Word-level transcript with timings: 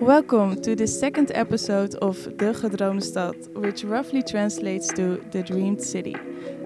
Welcome 0.00 0.62
to 0.62 0.74
the 0.74 0.86
second 0.86 1.30
episode 1.34 1.94
of 1.96 2.16
De 2.38 2.54
Gedroomde 2.54 3.02
Stad, 3.02 3.34
which 3.54 3.84
roughly 3.84 4.22
translates 4.22 4.88
to 4.94 5.22
The 5.30 5.42
Dreamed 5.42 5.82
City. 5.82 6.16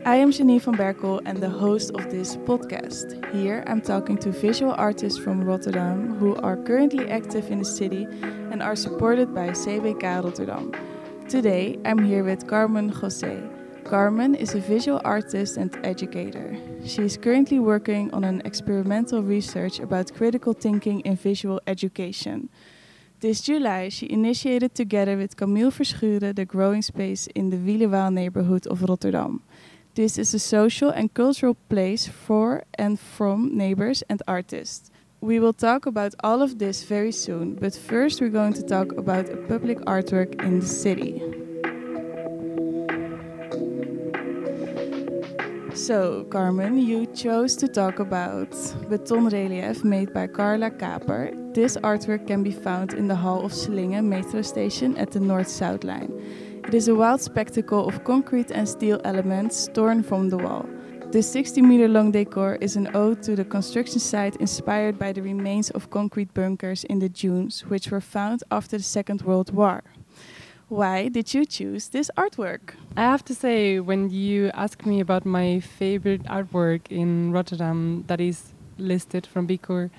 I 0.06 0.14
am 0.14 0.30
Janine 0.30 0.60
van 0.60 0.76
Berkel 0.76 1.20
and 1.26 1.42
the 1.42 1.50
host 1.50 1.90
of 1.96 2.12
this 2.12 2.36
podcast. 2.36 3.18
Here 3.34 3.64
I'm 3.66 3.80
talking 3.80 4.18
to 4.18 4.30
visual 4.30 4.72
artists 4.78 5.18
from 5.18 5.42
Rotterdam 5.42 6.14
who 6.14 6.36
are 6.36 6.56
currently 6.56 7.10
active 7.10 7.50
in 7.50 7.58
the 7.58 7.64
city 7.64 8.06
and 8.52 8.62
are 8.62 8.76
supported 8.76 9.34
by 9.34 9.48
CBK 9.48 10.22
Rotterdam. 10.22 10.70
Today 11.28 11.76
I'm 11.84 12.04
here 12.04 12.22
with 12.22 12.46
Carmen 12.46 12.88
Jose. 12.88 13.42
Carmen 13.82 14.36
is 14.36 14.54
a 14.54 14.60
visual 14.60 15.00
artist 15.04 15.56
and 15.56 15.76
educator. 15.84 16.56
She 16.84 17.02
is 17.02 17.16
currently 17.16 17.58
working 17.58 18.14
on 18.14 18.22
an 18.22 18.42
experimental 18.44 19.24
research 19.24 19.80
about 19.80 20.14
critical 20.14 20.52
thinking 20.52 21.00
in 21.00 21.16
visual 21.16 21.60
education. 21.66 22.48
This 23.24 23.40
July, 23.40 23.88
she 23.88 24.06
initiated 24.12 24.74
together 24.74 25.16
with 25.16 25.38
Camille 25.38 25.70
Verschuren 25.70 26.36
the 26.36 26.44
growing 26.44 26.82
space 26.82 27.26
in 27.28 27.48
the 27.48 27.56
Wielewaal 27.56 28.12
neighborhood 28.12 28.66
of 28.66 28.82
Rotterdam. 28.82 29.40
This 29.94 30.18
is 30.18 30.34
a 30.34 30.38
social 30.38 30.90
and 30.90 31.14
cultural 31.14 31.56
place 31.70 32.06
for 32.06 32.64
and 32.74 33.00
from 33.00 33.56
neighbors 33.56 34.02
and 34.10 34.20
artists. 34.28 34.90
We 35.22 35.40
will 35.40 35.54
talk 35.54 35.86
about 35.86 36.14
all 36.22 36.42
of 36.42 36.58
this 36.58 36.84
very 36.84 37.12
soon, 37.12 37.54
but 37.54 37.74
first 37.74 38.20
we're 38.20 38.28
going 38.28 38.52
to 38.52 38.62
talk 38.62 38.92
about 38.92 39.30
a 39.30 39.38
public 39.48 39.78
artwork 39.86 40.44
in 40.44 40.60
the 40.60 40.66
city. 40.66 41.22
So, 45.74 46.24
Carmen, 46.24 46.76
you 46.76 47.06
chose 47.06 47.56
to 47.56 47.68
talk 47.68 48.00
about 48.00 48.50
beton 48.90 49.30
relief 49.30 49.82
made 49.82 50.12
by 50.12 50.26
Carla 50.26 50.70
Kaper. 50.70 51.43
This 51.54 51.76
artwork 51.76 52.26
can 52.26 52.42
be 52.42 52.50
found 52.50 52.94
in 52.94 53.06
the 53.06 53.14
hall 53.14 53.44
of 53.44 53.52
Slingen 53.52 54.06
metro 54.06 54.42
station 54.42 54.96
at 54.96 55.12
the 55.12 55.20
North-South 55.20 55.84
line. 55.84 56.10
It 56.66 56.74
is 56.74 56.88
a 56.88 56.96
wild 56.96 57.20
spectacle 57.20 57.86
of 57.86 58.02
concrete 58.02 58.50
and 58.50 58.68
steel 58.68 59.00
elements 59.04 59.68
torn 59.72 60.02
from 60.02 60.30
the 60.30 60.36
wall. 60.36 60.68
The 61.12 61.22
60 61.22 61.62
meter 61.62 61.86
long 61.86 62.10
decor 62.10 62.56
is 62.60 62.74
an 62.74 62.88
ode 62.96 63.22
to 63.22 63.36
the 63.36 63.44
construction 63.44 64.00
site 64.00 64.34
inspired 64.36 64.98
by 64.98 65.12
the 65.12 65.22
remains 65.22 65.70
of 65.70 65.90
concrete 65.90 66.34
bunkers 66.34 66.82
in 66.82 66.98
the 66.98 67.08
dunes, 67.08 67.60
which 67.68 67.88
were 67.88 68.00
found 68.00 68.42
after 68.50 68.76
the 68.76 68.82
Second 68.82 69.22
World 69.22 69.54
War. 69.54 69.84
Why 70.68 71.06
did 71.06 71.34
you 71.34 71.44
choose 71.44 71.86
this 71.90 72.10
artwork? 72.16 72.74
I 72.96 73.02
have 73.02 73.24
to 73.26 73.34
say, 73.34 73.78
when 73.78 74.10
you 74.10 74.50
ask 74.54 74.84
me 74.84 74.98
about 74.98 75.24
my 75.24 75.60
favorite 75.60 76.24
artwork 76.24 76.90
in 76.90 77.30
Rotterdam 77.30 78.02
that 78.08 78.20
is 78.20 78.54
listed 78.76 79.24
from 79.24 79.46
BKOR, 79.46 79.90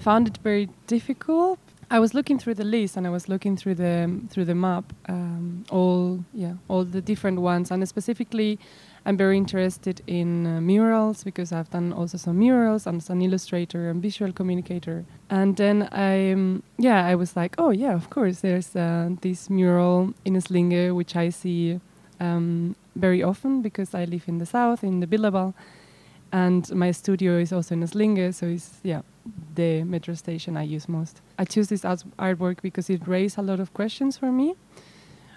found 0.00 0.28
it 0.28 0.38
very 0.42 0.68
difficult. 0.86 1.58
I 1.92 1.98
was 1.98 2.14
looking 2.14 2.38
through 2.38 2.54
the 2.54 2.64
list 2.64 2.96
and 2.96 3.06
I 3.06 3.10
was 3.10 3.28
looking 3.28 3.56
through 3.56 3.74
the 3.74 4.20
through 4.30 4.44
the 4.44 4.54
map, 4.54 4.92
um, 5.08 5.64
all 5.70 6.24
yeah, 6.32 6.54
all 6.68 6.84
the 6.84 7.00
different 7.00 7.40
ones, 7.40 7.70
and 7.70 7.86
specifically 7.88 8.58
I'm 9.06 9.16
very 9.16 9.36
interested 9.36 10.02
in 10.06 10.46
uh, 10.46 10.60
murals 10.60 11.24
because 11.24 11.52
I've 11.52 11.70
done 11.70 11.92
also 11.92 12.18
some 12.18 12.38
murals. 12.38 12.86
I'm 12.86 13.00
an 13.08 13.22
illustrator 13.22 13.88
and 13.88 14.02
visual 14.02 14.32
communicator. 14.32 15.04
And 15.30 15.56
then 15.56 15.88
I, 15.92 16.32
um, 16.32 16.62
yeah, 16.78 17.06
I 17.06 17.14
was 17.14 17.34
like, 17.34 17.54
oh 17.58 17.70
yeah, 17.70 17.94
of 17.94 18.10
course. 18.10 18.40
There's 18.40 18.76
uh, 18.76 19.10
this 19.22 19.48
mural 19.48 20.12
in 20.24 20.34
Slinge 20.40 20.94
which 20.94 21.16
I 21.16 21.30
see 21.30 21.80
um, 22.20 22.76
very 22.94 23.22
often 23.22 23.62
because 23.62 23.94
I 23.94 24.04
live 24.04 24.24
in 24.28 24.38
the 24.38 24.46
south, 24.46 24.84
in 24.84 25.00
the 25.00 25.06
Wielewaal, 25.06 25.54
and 26.32 26.70
my 26.74 26.90
studio 26.90 27.38
is 27.38 27.52
also 27.52 27.74
in 27.74 27.86
Slinge. 27.86 28.34
So 28.34 28.46
it's 28.46 28.80
yeah, 28.82 29.02
the 29.54 29.84
metro 29.84 30.14
station 30.14 30.56
I 30.56 30.62
use 30.62 30.88
most. 30.88 31.20
I 31.38 31.44
choose 31.44 31.68
this 31.68 31.82
artwork 31.82 32.62
because 32.62 32.90
it 32.90 33.06
raised 33.06 33.38
a 33.38 33.42
lot 33.42 33.60
of 33.60 33.74
questions 33.74 34.16
for 34.16 34.32
me, 34.32 34.54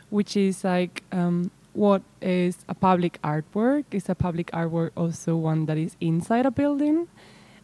which 0.10 0.38
is 0.38 0.64
like. 0.64 1.04
Um, 1.12 1.52
what 1.74 2.04
is 2.22 2.58
a 2.70 2.74
public 2.74 3.20
artwork? 3.24 3.86
Is 3.92 4.08
a 4.08 4.16
public 4.16 4.52
artwork 4.52 4.92
also 4.96 5.36
one 5.36 5.66
that 5.66 5.78
is 5.78 5.96
inside 6.00 6.46
a 6.46 6.52
building? 6.52 7.08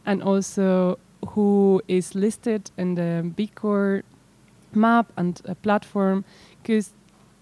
And 0.05 0.23
also 0.23 0.97
who 1.29 1.81
is 1.87 2.15
listed 2.15 2.71
in 2.77 2.95
the 2.95 3.31
BKOR 3.35 4.03
map 4.73 5.11
and 5.15 5.39
a 5.45 5.55
platform? 5.55 6.25
Because 6.61 6.91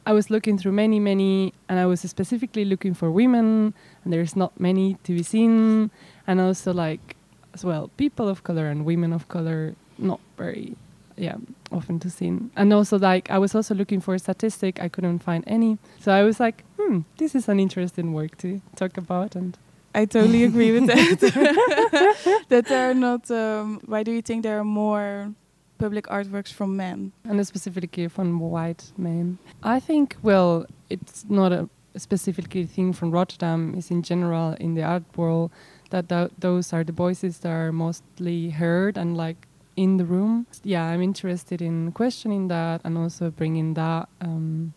I 0.08 0.14
was 0.14 0.30
looking 0.30 0.58
through 0.58 0.72
many, 0.72 1.00
many, 1.02 1.54
and 1.68 1.78
I 1.78 1.86
was 1.86 2.00
specifically 2.00 2.64
looking 2.64 2.94
for 2.94 3.12
women, 3.12 3.74
and 4.04 4.14
there's 4.14 4.38
not 4.38 4.58
many 4.58 4.96
to 5.04 5.12
be 5.12 5.22
seen. 5.22 5.92
And 6.26 6.40
also, 6.40 6.72
like, 6.72 7.18
as 7.54 7.66
well, 7.66 7.92
people 7.98 8.30
of 8.30 8.44
color 8.44 8.68
and 8.68 8.86
women 8.86 9.12
of 9.12 9.28
color, 9.28 9.76
not 9.98 10.22
very 10.38 10.76
yeah 11.18 11.36
often 11.72 12.00
to 12.00 12.12
see 12.12 12.32
and 12.56 12.72
also 12.72 12.96
like 13.00 13.32
i 13.32 13.40
was 13.40 13.56
also 13.56 13.74
looking 13.74 14.00
for 14.00 14.14
a 14.14 14.20
statistic 14.20 14.80
i 14.80 14.88
couldn't 14.88 15.18
find 15.18 15.44
any 15.48 15.80
so 16.00 16.12
i 16.12 16.22
was 16.22 16.40
like 16.40 16.64
hmm 16.80 17.00
this 17.18 17.34
is 17.34 17.50
an 17.50 17.60
interesting 17.60 18.14
work 18.14 18.38
to 18.38 18.62
talk 18.76 18.98
about 18.98 19.36
and 19.36 19.58
I 19.96 20.06
totally 20.06 20.44
agree 20.50 20.72
with 20.72 20.86
that. 20.88 22.46
that 22.50 22.66
there 22.68 22.92
are 22.92 22.94
not. 22.94 23.32
Um, 23.32 23.82
why 23.86 24.04
do 24.04 24.12
you 24.12 24.22
think 24.22 24.44
there 24.44 24.60
are 24.60 24.64
more 24.64 25.34
public 25.78 26.06
artworks 26.08 26.52
from 26.52 26.76
men? 26.76 27.12
And 27.24 27.46
specifically 27.46 28.08
from 28.08 28.40
white 28.40 28.92
men. 28.98 29.38
I 29.64 29.80
think. 29.80 30.16
Well, 30.22 30.66
it's 30.90 31.26
not 31.30 31.52
a 31.52 31.70
specifically 31.98 32.66
thing 32.66 32.94
from 32.94 33.12
Rotterdam. 33.12 33.74
It's 33.78 33.92
in 33.92 34.04
general 34.04 34.54
in 34.60 34.76
the 34.76 34.84
art 34.84 35.04
world 35.16 35.52
that 35.90 36.10
th 36.10 36.32
those 36.40 36.74
are 36.74 36.84
the 36.84 36.94
voices 37.06 37.40
that 37.40 37.52
are 37.52 37.72
mostly 37.72 38.50
heard 38.50 38.98
and 38.98 39.18
like 39.18 39.48
in 39.76 39.98
the 39.98 40.06
room. 40.06 40.46
Yeah, 40.64 40.84
I'm 40.86 41.02
interested 41.02 41.62
in 41.62 41.92
questioning 41.92 42.50
that 42.50 42.82
and 42.84 42.98
also 42.98 43.30
bringing 43.30 43.76
that 43.76 44.10
um, 44.20 44.74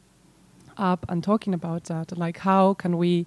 up 0.77 1.07
and 1.09 1.25
talking 1.25 1.55
about 1.55 1.85
that. 1.85 2.17
Like, 2.17 2.39
how 2.39 2.75
can 2.75 2.97
we, 2.99 3.27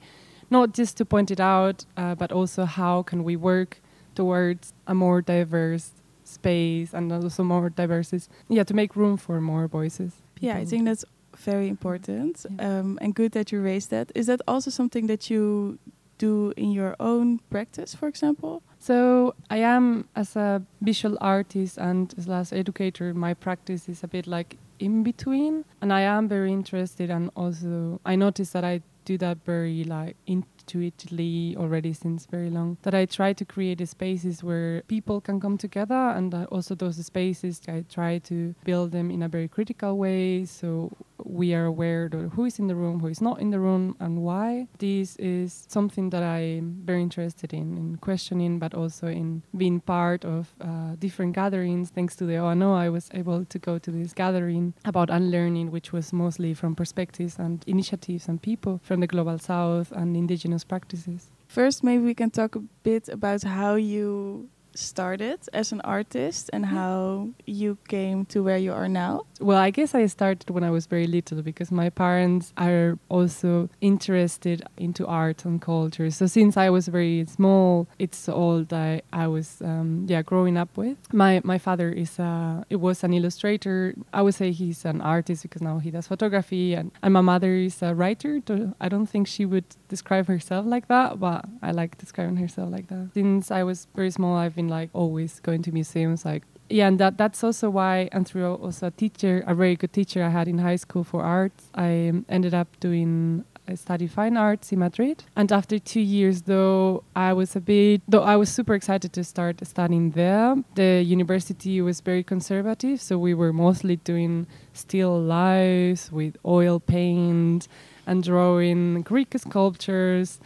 not 0.50 0.74
just 0.74 0.98
to 0.98 1.06
point 1.06 1.32
it 1.32 1.40
out, 1.40 1.86
uh, 1.98 2.16
but 2.16 2.32
also 2.32 2.66
how 2.66 3.04
can 3.04 3.24
we 3.24 3.36
work 3.36 3.82
towards 4.16 4.74
a 4.86 4.94
more 4.94 5.22
diverse 5.22 5.92
space 6.34 6.94
and 6.94 7.12
also 7.12 7.44
more 7.44 7.70
diverse, 7.70 8.30
yeah, 8.50 8.64
to 8.64 8.74
make 8.74 8.96
room 8.96 9.18
for 9.18 9.40
more 9.42 9.68
voices. 9.68 10.14
People. 10.36 10.48
Yeah, 10.48 10.58
I 10.58 10.66
think 10.66 10.86
that's 10.86 11.06
very 11.38 11.68
important 11.68 12.46
yeah. 12.46 12.80
um, 12.80 12.98
and 13.02 13.16
good 13.16 13.32
that 13.32 13.52
you 13.52 13.62
raised 13.62 13.90
that. 13.90 14.12
Is 14.16 14.28
that 14.28 14.42
also 14.48 14.70
something 14.70 15.08
that 15.08 15.30
you 15.30 15.80
do 16.18 16.54
in 16.58 16.72
your 16.72 16.96
own 17.00 17.40
practice, 17.50 17.96
for 17.96 18.08
example? 18.08 18.62
So 18.80 19.34
I 19.50 19.58
am 19.58 20.08
as 20.16 20.36
a 20.36 20.62
visual 20.82 21.18
artist 21.22 21.78
and 21.78 22.14
as 22.18 22.52
an 22.52 22.58
educator, 22.58 23.14
my 23.14 23.34
practice 23.34 23.90
is 23.90 24.04
a 24.04 24.08
bit 24.08 24.28
like 24.28 24.58
in 24.80 25.04
between, 25.04 25.66
and 25.82 25.94
I 25.94 26.02
am 26.02 26.28
very 26.28 26.52
interested 26.52 27.10
and 27.10 27.30
also 27.36 28.00
I 28.06 28.16
notice 28.16 28.52
that 28.52 28.64
I 28.64 28.82
do 29.06 29.18
that 29.18 29.38
very 29.46 29.84
like 29.84 30.16
in 30.26 30.46
intuitively 30.64 31.56
already 31.58 31.94
since 31.94 32.26
very 32.26 32.50
long 32.50 32.78
that 32.84 32.94
I 32.94 33.06
try 33.06 33.34
to 33.34 33.46
create 33.46 33.86
spaces 33.88 34.44
where 34.44 34.82
people 34.88 35.22
can 35.22 35.40
come 35.40 35.58
together 35.58 35.94
and 36.16 36.34
uh, 36.34 36.46
also 36.52 36.76
those 36.76 37.04
spaces 37.06 37.62
I 37.68 37.84
try 37.90 38.20
to 38.20 38.56
build 38.64 38.92
them 38.92 39.12
in 39.12 39.24
a 39.24 39.28
very 39.28 39.48
critical 39.48 39.98
way. 39.98 40.46
So 40.46 40.92
we 41.26 41.54
are 41.54 41.66
aware 41.66 42.10
of 42.12 42.34
who 42.34 42.46
is 42.46 42.60
in 42.60 42.68
the 42.68 42.76
room, 42.76 43.00
who 43.00 43.08
is 43.08 43.22
not 43.22 43.40
in 43.40 43.50
the 43.52 43.60
room, 43.60 43.96
and 44.00 44.24
why. 44.24 44.68
This 44.80 45.16
is 45.18 45.66
something 45.68 46.10
that 46.12 46.24
I'm 46.24 46.82
very 46.86 47.02
interested 47.02 47.54
in, 47.54 47.78
in 47.78 47.98
questioning, 47.98 48.60
but 48.60 48.74
also 48.74 49.08
in 49.08 49.44
being 49.56 49.80
part 49.80 50.26
of 50.26 50.54
uh, 50.62 50.96
different 51.00 51.34
gatherings. 51.34 51.90
Thanks 51.90 52.16
to 52.18 52.26
the 52.26 52.38
ONO, 52.38 52.74
I 52.74 52.90
was 52.90 53.10
able 53.14 53.46
to 53.46 53.60
go 53.60 53.78
to 53.78 53.92
this 53.92 54.14
gathering 54.14 54.74
about 54.86 55.10
unlearning, 55.10 55.72
which 55.72 55.92
was 55.92 56.14
mostly 56.14 56.54
from 56.54 56.76
perspectives 56.76 57.38
and 57.40 57.64
initiatives 57.68 58.28
and 58.28 58.42
people 58.42 58.80
from 58.84 59.00
the 59.00 59.08
global 59.08 59.38
south 59.40 59.92
and 59.92 60.16
indigenous 60.16 60.64
practices. 60.64 61.30
First, 61.48 61.84
maybe 61.84 62.04
we 62.04 62.16
can 62.16 62.32
talk 62.32 62.56
a 62.56 62.64
bit 62.84 63.10
about 63.10 63.44
how 63.44 63.76
you 63.76 64.50
started 64.76 65.40
as 65.54 65.72
an 65.72 65.82
artist 65.82 66.50
and 66.54 66.66
how 66.66 67.30
you 67.46 67.78
came 67.88 68.26
to 68.26 68.42
where 68.44 68.58
you 68.58 68.74
are 68.74 68.88
now? 68.88 69.26
Well, 69.44 69.58
I 69.58 69.72
guess 69.72 69.94
I 69.94 70.06
started 70.06 70.50
when 70.50 70.64
I 70.64 70.72
was 70.72 70.86
very 70.86 71.06
little 71.06 71.42
because 71.42 71.70
my 71.70 71.90
parents 71.90 72.54
are 72.56 72.98
also 73.10 73.70
interested 73.82 74.64
into 74.78 75.06
art 75.06 75.44
and 75.44 75.62
culture. 75.62 76.10
So 76.12 76.28
since 76.28 76.56
I 76.56 76.70
was 76.70 76.88
very 76.88 77.26
small, 77.26 77.90
it's 78.00 78.30
all 78.30 78.64
that 78.64 79.04
I 79.12 79.28
was 79.28 79.62
um, 79.62 80.06
yeah 80.08 80.22
growing 80.22 80.56
up 80.56 80.78
with. 80.78 80.98
My 81.12 81.42
my 81.44 81.58
father 81.58 81.92
is 81.92 82.20
a 82.20 82.66
it 82.70 82.78
was 82.78 83.04
an 83.04 83.14
illustrator. 83.14 83.94
I 84.14 84.22
would 84.22 84.34
say 84.34 84.54
he's 84.54 84.86
an 84.86 85.02
artist 85.02 85.44
because 85.44 85.62
now 85.62 85.80
he 85.80 85.92
does 85.92 86.08
photography, 86.08 86.74
and, 86.74 86.92
and 87.04 87.14
my 87.14 87.22
mother 87.22 87.54
is 87.54 87.82
a 87.82 87.94
writer. 87.94 88.42
I 88.80 88.88
don't 88.88 89.08
think 89.08 89.28
she 89.28 89.44
would 89.46 89.66
describe 89.90 90.28
herself 90.28 90.66
like 90.66 90.88
that, 90.88 91.20
but 91.20 91.44
I 91.62 91.72
like 91.72 91.98
describing 91.98 92.38
herself 92.38 92.72
like 92.72 92.88
that. 92.88 93.10
Since 93.14 93.52
I 93.52 93.64
was 93.64 93.88
very 93.94 94.12
small, 94.12 94.38
I've 94.38 94.56
been 94.56 94.70
like 94.70 94.90
always 94.94 95.42
going 95.42 95.64
to 95.64 95.74
museums 95.74 96.24
like 96.24 96.44
yeah, 96.74 96.88
and 96.88 97.00
that 97.00 97.18
that's 97.18 97.44
also 97.44 97.70
why, 97.70 98.10
and 98.12 98.28
through 98.28 98.56
also 98.56 98.88
a 98.88 98.92
teacher, 98.92 99.44
a 99.46 99.54
very 99.54 99.76
good 99.76 99.94
teacher 99.94 100.24
I 100.24 100.30
had 100.30 100.48
in 100.48 100.58
high 100.58 100.78
school 100.78 101.04
for 101.04 101.22
art, 101.22 101.54
I 101.76 102.10
um, 102.10 102.26
ended 102.28 102.56
up 102.56 102.68
doing 102.80 103.46
I 103.68 103.76
studied 103.76 104.12
fine 104.12 104.36
arts 104.36 104.72
in 104.72 104.80
Madrid. 104.80 105.24
And 105.36 105.52
after 105.52 105.78
two 105.78 106.02
years, 106.02 106.42
though, 106.42 107.04
I 107.16 107.32
was 107.32 107.56
a 107.56 107.62
bit, 107.62 108.02
though 108.08 108.24
I 108.24 108.36
was 108.36 108.50
super 108.50 108.74
excited 108.74 109.14
to 109.14 109.24
start 109.24 109.66
studying 109.66 110.12
there. 110.12 110.56
The 110.74 111.04
university 111.04 111.80
was 111.80 112.02
very 112.02 112.24
conservative, 112.24 113.00
so 113.00 113.18
we 113.20 113.36
were 113.36 113.54
mostly 113.54 113.98
doing 113.98 114.48
still 114.74 115.18
lifes 115.22 116.12
with 116.12 116.36
oil 116.44 116.80
paint 116.80 117.68
and 118.08 118.24
drawing 118.24 119.04
Greek 119.04 119.34
sculptures 119.38 120.40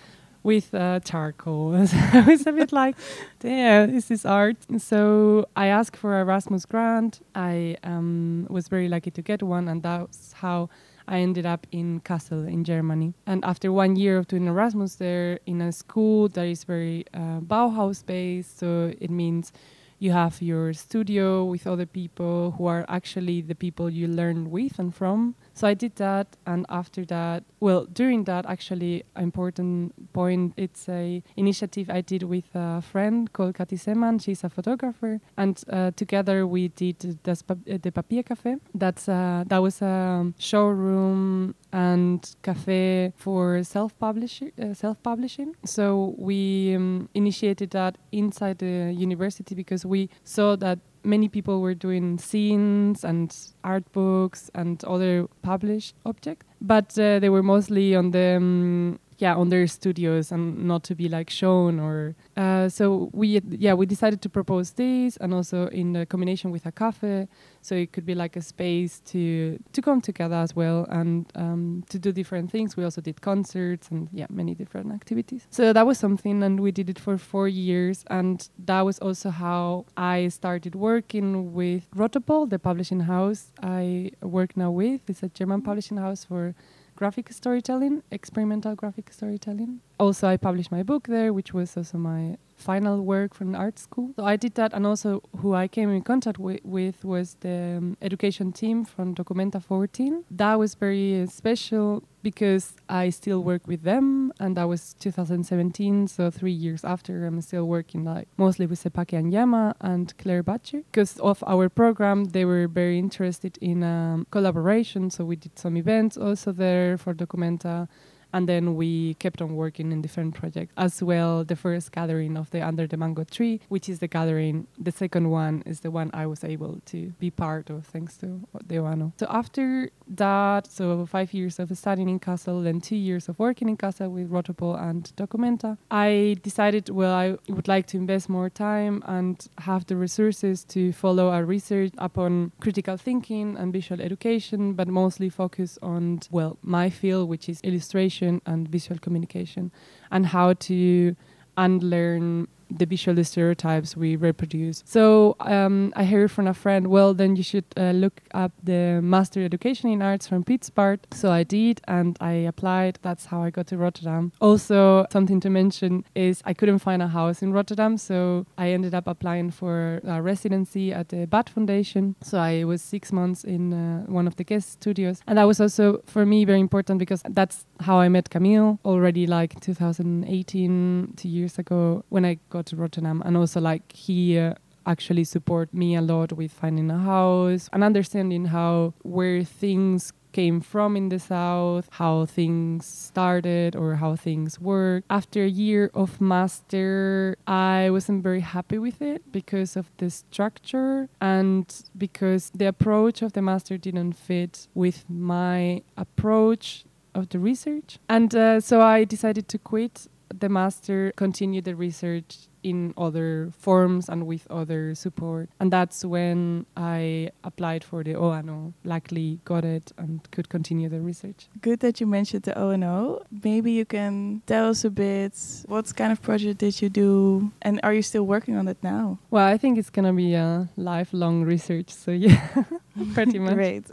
with 0.44 0.74
uh, 0.74 1.00
charcoal. 1.01 1.86
so 1.88 1.98
I 2.13 2.22
was 2.22 2.48
a 2.48 2.51
bit 2.51 2.72
like, 2.72 2.95
damn, 3.39 3.92
this 3.92 4.12
is 4.12 4.25
art. 4.25 4.57
So 4.78 5.48
I 5.56 5.68
asked 5.68 5.98
for 5.98 6.18
a 6.18 6.22
Erasmus 6.22 6.66
grant. 6.66 7.22
I 7.36 7.78
um, 7.84 8.48
was 8.50 8.68
very 8.68 8.88
lucky 8.88 9.12
to 9.12 9.22
get 9.22 9.44
one, 9.44 9.68
and 9.68 9.84
that's 9.84 10.34
how 10.34 10.69
I 11.07 11.19
ended 11.19 11.45
up 11.45 11.66
in 11.72 12.01
Kassel 12.01 12.48
in 12.48 12.63
Germany. 12.63 13.13
And 13.25 13.44
after 13.45 13.72
one 13.72 13.95
year 13.95 14.18
of 14.18 14.28
doing 14.28 14.48
Erasmus 14.48 14.95
there 14.95 15.39
in 15.45 15.62
a 15.62 15.72
school 15.72 16.28
that 16.30 16.45
is 16.45 16.63
very 16.66 17.06
uh, 17.13 17.39
Bauhaus 17.39 18.06
based, 18.06 18.60
so 18.60 18.94
it 19.00 19.10
means 19.10 19.54
you 20.00 20.12
have 20.12 20.42
your 20.42 20.74
studio 20.74 21.44
with 21.44 21.66
other 21.66 21.86
people 21.86 22.52
who 22.58 22.66
are 22.68 22.86
actually 22.88 23.42
the 23.42 23.56
people 23.56 23.90
you 23.90 24.08
learn 24.08 24.52
with 24.52 24.80
and 24.80 24.94
from. 24.94 25.36
So 25.54 25.68
I 25.68 25.74
did 25.74 25.96
that, 25.96 26.28
and 26.46 26.66
after 26.70 27.04
that, 27.06 27.44
well, 27.60 27.86
during 27.86 28.26
that, 28.26 28.46
actually, 28.46 29.04
important 29.16 30.14
point, 30.14 30.54
it's 30.56 30.88
a 30.88 31.24
initiative 31.36 31.90
I 31.90 32.02
did 32.02 32.24
with 32.24 32.46
a 32.54 32.82
friend 32.82 33.32
called 33.34 33.56
Kati 33.56 33.80
Seman. 33.80 34.22
She's 34.24 34.44
a 34.44 34.50
photographer, 34.50 35.20
and 35.36 35.62
uh, 35.70 35.92
together 35.96 36.46
we 36.46 36.68
did 36.68 37.20
uh, 37.28 37.34
the 37.66 37.92
Papier 37.92 38.24
Café. 38.24 38.60
That's 38.76 39.10
uh, 39.10 39.44
that 39.48 39.62
was 39.62 39.82
a 39.82 40.32
showroom 40.38 41.56
and 41.77 42.35
cafe 42.41 43.13
for 43.15 43.63
self-publishing. 43.63 44.51
Uh, 44.59 44.74
self-publishing. 44.74 45.56
So 45.63 46.15
we 46.18 46.74
um, 46.75 47.07
initiated 47.13 47.69
that 47.71 48.00
inside 48.12 48.57
the 48.57 48.91
university 48.91 49.53
because 49.53 49.85
we 49.85 50.09
saw 50.24 50.56
that 50.56 50.79
many 51.03 51.29
people 51.29 51.62
were 51.62 51.75
doing 51.75 52.18
zines 52.18 53.03
and 53.03 53.29
art 53.63 53.85
books 53.91 54.50
and 54.56 54.83
other 54.85 55.27
published 55.44 55.94
objects, 56.03 56.45
but 56.59 56.97
uh, 56.97 57.19
they 57.19 57.29
were 57.29 57.44
mostly 57.44 57.95
on 57.95 58.12
the 58.12 58.38
um, 58.38 59.00
yeah 59.18 59.36
on 59.36 59.50
their 59.50 59.68
studios 59.68 60.31
and 60.31 60.66
not 60.68 60.84
to 60.84 60.96
be 60.96 61.10
like 61.10 61.30
shown 61.30 61.80
or 61.80 62.16
uh, 62.36 62.69
so 62.69 63.10
we 63.14 63.42
yeah 63.50 63.74
we 63.74 63.86
decided 63.86 64.22
to 64.22 64.30
propose 64.30 64.72
this 64.72 65.18
and 65.18 65.34
also 65.34 65.68
in 65.68 66.06
combination 66.06 66.52
with 66.52 66.66
a 66.66 66.72
cafe 66.72 67.28
so 67.62 67.75
it 67.75 67.92
could 67.92 68.06
be 68.06 68.16
like 68.16 68.38
a 68.38 68.42
space 68.42 69.02
to 69.02 69.60
to 69.74 69.81
come 69.81 70.00
together 70.00 70.36
as 70.36 70.56
well 70.56 70.86
and 70.90 71.25
um, 71.36 71.84
to 71.90 72.00
do 72.00 72.12
different 72.14 72.50
things. 72.50 72.78
We 72.78 72.84
also 72.86 73.02
did 73.02 73.19
concerts 73.22 73.90
and 73.92 74.08
yeah 74.14 74.28
many 74.30 74.56
different 74.56 74.94
activities. 74.94 75.48
So 75.50 75.74
that 75.74 75.86
was 75.86 75.98
something 75.98 76.44
and 76.44 76.60
we 76.60 76.72
did 76.72 76.90
it 76.90 77.00
for 77.00 77.18
four 77.18 77.48
years 77.48 78.06
and 78.10 78.48
that 78.66 78.81
was 78.81 79.00
also 79.00 79.30
how 79.30 79.86
i 79.98 80.28
started 80.28 80.75
working 80.75 81.54
with 81.54 81.84
rotopol 81.92 82.50
the 82.50 82.60
publishing 82.60 83.02
house 83.02 83.52
i 83.62 84.12
work 84.22 84.56
now 84.56 84.72
with. 84.72 85.02
It's 85.10 85.24
a 85.24 85.30
german 85.30 85.62
publishing 85.62 85.98
house 85.98 86.24
for 86.24 86.56
graphic 86.98 87.32
storytelling, 87.32 88.02
experimental 88.10 88.74
graphic 88.74 89.14
storytelling. 89.14 89.82
Also, 90.00 90.28
I 90.28 90.38
published 90.38 90.72
my 90.72 90.84
book 90.84 91.08
there, 91.08 91.34
which 91.34 91.54
was 91.54 91.76
also 91.76 91.98
my 91.98 92.38
final 92.56 93.02
work 93.02 93.34
from 93.34 93.56
art 93.56 93.80
school. 93.80 94.12
So 94.16 94.26
I 94.26 94.36
did 94.36 94.56
that, 94.56 94.74
and 94.74 94.86
also 94.86 95.22
who 95.38 95.54
I 95.54 95.68
came 95.68 95.90
in 95.90 96.02
contact 96.02 96.38
wi- 96.38 96.60
with 96.64 97.04
was 97.06 97.38
the 97.40 97.78
um, 97.78 97.98
education 98.02 98.52
team 98.52 98.84
from 98.84 99.16
Documenta 99.16 99.62
14. 99.62 100.24
That 100.32 100.56
was 100.60 100.76
very 100.76 101.22
uh, 101.22 101.28
special 101.28 102.04
because 102.24 102.74
I 102.90 103.10
still 103.10 103.44
work 103.44 103.68
with 103.68 103.84
them, 103.84 104.34
and 104.40 104.58
that 104.58 104.68
was 104.68 104.94
2017. 105.00 106.08
So 106.08 106.30
three 106.30 106.52
years 106.52 106.84
after, 106.84 107.26
I'm 107.26 107.40
still 107.42 107.66
working 107.66 108.04
like 108.04 108.28
mostly 108.38 108.66
with 108.66 108.84
Sepake 108.84 109.18
Angiama 109.20 109.76
and 109.82 110.16
Claire 110.18 110.44
Butcher. 110.44 110.82
Because 110.92 111.20
of 111.20 111.44
our 111.48 111.70
program, 111.70 112.26
they 112.26 112.44
were 112.46 112.68
very 112.68 112.98
interested 113.00 113.58
in 113.62 113.84
um, 113.84 114.28
collaboration. 114.32 115.10
So 115.10 115.26
we 115.26 115.36
did 115.36 115.58
some 115.58 115.78
events 115.78 116.18
also 116.18 116.52
there 116.52 116.98
for 116.98 117.14
Documenta 117.14 117.88
and 118.33 118.47
then 118.47 118.75
we 118.75 119.15
kept 119.15 119.41
on 119.41 119.56
working 119.56 119.91
in 119.91 120.01
different 120.01 120.35
projects. 120.35 120.74
As 120.77 121.01
well 121.01 121.44
the 121.44 121.56
first 121.56 121.91
gathering 121.91 122.38
of 122.38 122.50
the 122.51 122.62
under 122.62 122.88
the 122.88 122.97
mango 122.97 123.24
tree 123.24 123.59
which 123.69 123.88
is 123.89 124.00
the 124.00 124.07
gathering 124.07 124.68
the 124.77 124.91
second 124.91 125.29
one 125.29 125.63
is 125.65 125.81
the 125.81 125.91
one 125.91 126.09
i 126.13 126.25
was 126.25 126.44
able 126.44 126.79
to 126.85 127.00
be 127.19 127.29
part 127.29 127.69
of 127.69 127.85
thanks 127.85 128.18
to 128.18 128.27
the 128.65 128.77
so 129.18 129.27
after 129.29 129.89
that 130.07 130.68
so 130.68 131.06
five 131.06 131.33
years 131.33 131.59
of 131.59 131.75
studying 131.77 132.09
in 132.09 132.19
Kassel 132.19 132.65
and 132.68 132.83
two 132.83 132.95
years 132.95 133.27
of 133.29 133.38
working 133.39 133.68
in 133.69 133.77
Kassel 133.77 134.09
with 134.09 134.29
Rotopol 134.29 134.79
and 134.89 135.12
Documenta 135.18 135.77
I 135.91 136.38
decided 136.44 136.89
well 136.89 137.13
I 137.13 137.27
would 137.50 137.68
like 137.68 137.88
to 137.88 137.97
invest 137.97 138.29
more 138.29 138.50
time 138.50 139.03
and 139.06 139.35
have 139.59 139.85
the 139.88 139.95
resources 139.95 140.63
to 140.65 140.94
follow 140.94 141.27
a 141.31 141.44
research 141.44 141.91
upon 141.97 142.51
critical 142.62 142.97
thinking 142.97 143.57
and 143.57 143.74
visual 143.74 144.01
education 144.01 144.74
but 144.74 144.88
mostly 144.88 145.29
focus 145.29 145.77
on 145.81 146.21
well 146.31 146.57
my 146.62 146.89
field 146.89 147.29
which 147.29 147.50
is 147.50 147.59
illustration 147.62 148.17
and 148.22 148.68
visual 148.68 149.00
communication 149.00 149.72
and 150.12 150.25
how 150.25 150.54
to 150.54 151.16
unlearn 151.58 152.48
the 152.69 152.86
visual 152.86 153.24
stereotypes 153.24 153.96
we 153.96 154.16
reproduce. 154.16 154.84
So 154.86 155.36
um, 155.40 155.94
I 155.96 156.06
heard 156.06 156.31
from 156.31 156.48
a 156.48 156.54
friend, 156.54 156.88
well, 156.88 157.14
then 157.14 157.36
you 157.36 157.44
should 157.44 157.66
uh, 157.75 157.92
look 157.92 158.22
up 158.34 158.52
the 158.64 159.00
Master 159.02 159.44
Education 159.44 159.90
in 159.90 160.02
Arts 160.02 160.28
from 160.28 160.44
Piet 160.44 160.62
Zwart. 160.62 161.00
So 161.12 161.31
I 161.31 161.44
did, 161.44 161.81
and 161.88 162.18
I 162.19 162.34
applied. 162.34 163.00
That's 163.02 163.25
how 163.25 163.44
I 163.44 163.50
got 163.50 163.68
to 163.68 163.78
Rotterdam. 163.78 164.31
Also, 164.42 165.06
something 165.12 165.40
to 165.42 165.50
mention 165.50 166.04
is 166.16 166.42
I 166.46 166.54
couldn't 166.54 166.80
find 166.80 167.02
a 167.02 167.08
house 167.08 167.42
in 167.42 167.54
Rotterdam, 167.54 167.98
so 167.98 168.46
I 168.58 168.70
ended 168.72 168.94
up 168.94 169.08
applying 169.08 169.52
for 169.52 170.02
a 170.04 170.22
residency 170.22 170.92
at 170.94 171.10
the 171.10 171.28
BAD 171.28 171.50
Foundation. 171.50 172.16
So 172.22 172.40
I 172.40 172.63
was 172.63 172.81
six 172.81 173.12
months 173.12 173.44
in 173.44 173.74
uh, 173.74 174.04
one 174.08 174.28
of 174.28 174.36
the 174.36 174.44
guest 174.44 174.72
studios, 174.74 175.22
and 175.28 175.38
that 175.38 175.46
was 175.46 175.62
also 175.62 176.02
for 176.06 176.25
me 176.25 176.46
very 176.46 176.60
important 176.60 177.00
because 177.00 177.22
that's 177.30 177.66
how 177.81 178.00
I 178.00 178.10
met 178.10 178.30
Camille 178.30 178.80
already 178.84 179.28
like 179.28 179.60
2018, 179.62 181.13
two 181.16 181.30
years 181.30 181.60
ago 181.60 182.04
when 182.10 182.25
I 182.25 182.40
got 182.50 182.56
to 182.63 182.75
Rotterdam, 182.75 183.21
and 183.25 183.38
also 183.38 183.62
like 183.62 183.92
he. 183.92 184.38
Uh, 184.38 184.54
actually 184.88 185.25
support 185.25 185.74
me 185.74 185.95
a 185.95 186.01
lot 186.01 186.31
with 186.31 186.51
finding 186.51 186.89
a 186.89 186.98
house 186.98 187.69
and 187.74 187.83
understanding 187.83 188.45
how 188.45 188.94
where 189.04 189.44
things 189.44 190.13
came 190.31 190.62
from 190.62 190.95
in 190.95 191.09
the 191.09 191.19
south 191.19 191.88
how 191.92 192.25
things 192.25 192.86
started 192.86 193.75
or 193.75 193.95
how 193.95 194.15
things 194.15 194.59
work 194.59 195.04
after 195.09 195.44
a 195.44 195.48
year 195.48 195.89
of 195.94 196.21
master 196.21 197.36
i 197.48 197.89
wasn't 197.89 198.21
very 198.21 198.42
happy 198.42 198.77
with 198.77 199.01
it 199.01 199.21
because 199.31 199.75
of 199.75 199.89
the 199.98 200.10
structure 200.10 201.10
and 201.19 201.83
because 201.98 202.51
the 202.53 202.68
approach 202.68 203.21
of 203.21 203.33
the 203.33 203.42
master 203.42 203.77
didn't 203.77 204.13
fit 204.13 204.67
with 204.74 205.05
my 205.10 205.82
approach 205.98 206.86
of 207.15 207.29
the 207.29 207.39
research 207.39 207.98
and 208.08 208.36
uh, 208.36 208.60
so 208.60 208.82
i 208.82 209.03
decided 209.03 209.48
to 209.48 209.58
quit 209.58 210.08
the 210.34 210.50
master 210.50 211.12
continued 211.15 211.65
the 211.65 211.75
research 211.75 212.48
in 212.67 212.93
other 212.97 213.51
forms 213.57 214.09
and 214.09 214.27
with 214.27 214.45
other 214.50 214.93
support. 214.95 215.50
And 215.59 215.71
that's 215.71 216.03
when 216.03 216.65
I 216.75 217.31
applied 217.43 217.83
for 217.83 218.03
the 218.03 218.15
ONO, 218.15 218.74
luckily 218.83 219.39
got 219.45 219.63
it 219.63 219.91
and 219.97 220.29
could 220.31 220.50
continue 220.50 220.89
the 220.89 221.00
research. 221.00 221.47
Good 221.62 221.79
that 221.79 222.01
you 222.01 222.07
mentioned 222.07 222.43
the 222.43 222.59
ONO. 222.59 223.24
Maybe 223.43 223.71
you 223.71 223.86
can 223.86 224.41
tell 224.45 224.69
us 224.69 224.83
a 224.83 224.89
bit 224.89 225.33
what 225.67 225.95
kind 225.95 226.12
of 226.12 226.21
project 226.21 226.59
did 226.59 226.81
you 226.81 226.89
do 226.89 227.51
and 227.62 227.79
are 227.83 227.93
you 227.93 228.01
still 228.01 228.25
working 228.25 228.55
on 228.55 228.67
it 228.67 228.77
now? 228.83 229.19
Well, 229.31 229.45
I 229.45 229.57
think 229.57 229.77
it's 229.77 229.89
going 229.89 230.05
to 230.05 230.13
be 230.13 230.33
a 230.33 230.69
lifelong 230.75 231.43
research. 231.43 231.89
So, 231.89 232.12
yeah, 232.12 232.63
pretty 233.13 233.39
much. 233.39 233.53
Great. 233.53 233.86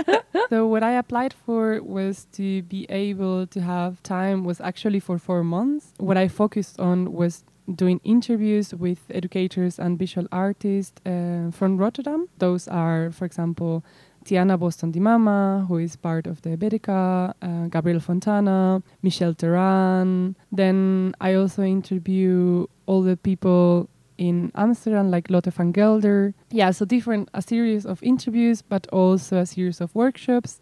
so, 0.50 0.66
what 0.66 0.82
I 0.82 0.92
applied 0.92 1.32
for 1.32 1.82
was 1.82 2.26
to 2.32 2.62
be 2.62 2.86
able 2.88 3.46
to 3.48 3.60
have 3.60 4.02
time, 4.02 4.44
was 4.44 4.60
actually 4.60 5.00
for 5.00 5.18
four 5.18 5.42
months. 5.42 5.92
What 5.98 6.16
I 6.16 6.28
focused 6.28 6.78
on 6.78 7.12
was 7.12 7.44
doing 7.74 8.00
interviews 8.04 8.74
with 8.74 8.98
educators 9.10 9.78
and 9.78 9.98
visual 9.98 10.26
artists 10.32 11.00
uh, 11.06 11.50
from 11.50 11.76
Rotterdam. 11.76 12.28
Those 12.38 12.68
are, 12.68 13.10
for 13.10 13.24
example, 13.24 13.84
Tiana 14.24 14.58
Boston 14.58 14.90
Di 14.90 15.00
Mama, 15.00 15.64
who 15.68 15.78
is 15.78 15.96
part 15.96 16.26
of 16.26 16.42
the 16.42 16.56
Bedeca, 16.56 17.32
uh, 17.40 17.66
Gabriel 17.68 18.00
Fontana, 18.00 18.82
Michel 19.02 19.34
Teran. 19.34 20.34
Then 20.52 21.14
I 21.20 21.34
also 21.34 21.62
interview 21.62 22.66
all 22.86 23.02
the 23.02 23.16
people 23.16 23.88
in 24.18 24.52
Amsterdam, 24.54 25.10
like 25.10 25.30
Lotte 25.30 25.52
van 25.52 25.72
Gelder. 25.72 26.34
Yeah, 26.50 26.70
so 26.72 26.84
different, 26.84 27.30
a 27.32 27.40
series 27.40 27.86
of 27.86 28.02
interviews, 28.02 28.60
but 28.60 28.86
also 28.92 29.38
a 29.38 29.46
series 29.46 29.80
of 29.80 29.94
workshops. 29.94 30.60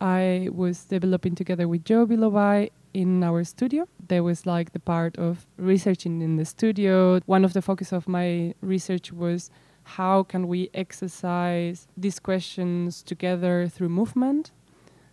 I 0.00 0.48
was 0.52 0.84
developing 0.84 1.34
together 1.34 1.68
with 1.68 1.84
Joe 1.84 2.06
Bilobai 2.06 2.70
in 2.94 3.22
our 3.22 3.44
studio. 3.44 3.86
There 4.08 4.22
was 4.22 4.46
like 4.46 4.72
the 4.72 4.80
part 4.80 5.16
of 5.18 5.46
researching 5.56 6.22
in 6.22 6.36
the 6.36 6.44
studio. 6.44 7.20
One 7.26 7.44
of 7.44 7.52
the 7.52 7.62
focus 7.62 7.92
of 7.92 8.08
my 8.08 8.54
research 8.62 9.12
was 9.12 9.50
how 9.84 10.22
can 10.22 10.48
we 10.48 10.70
exercise 10.74 11.88
these 11.96 12.18
questions 12.18 13.02
together 13.02 13.68
through 13.68 13.88
movement. 13.88 14.52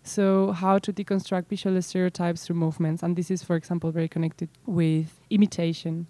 So, 0.04 0.54
how 0.54 0.80
to 0.80 0.94
deconstruct 0.94 1.48
visual 1.50 1.82
stereotypes 1.82 2.46
through 2.46 2.56
movements. 2.56 3.04
And 3.04 3.18
this 3.18 3.30
is, 3.30 3.44
for 3.44 3.58
example, 3.58 3.92
very 3.92 4.08
connected 4.08 4.50
with 4.66 5.20
imitation. 5.30 6.08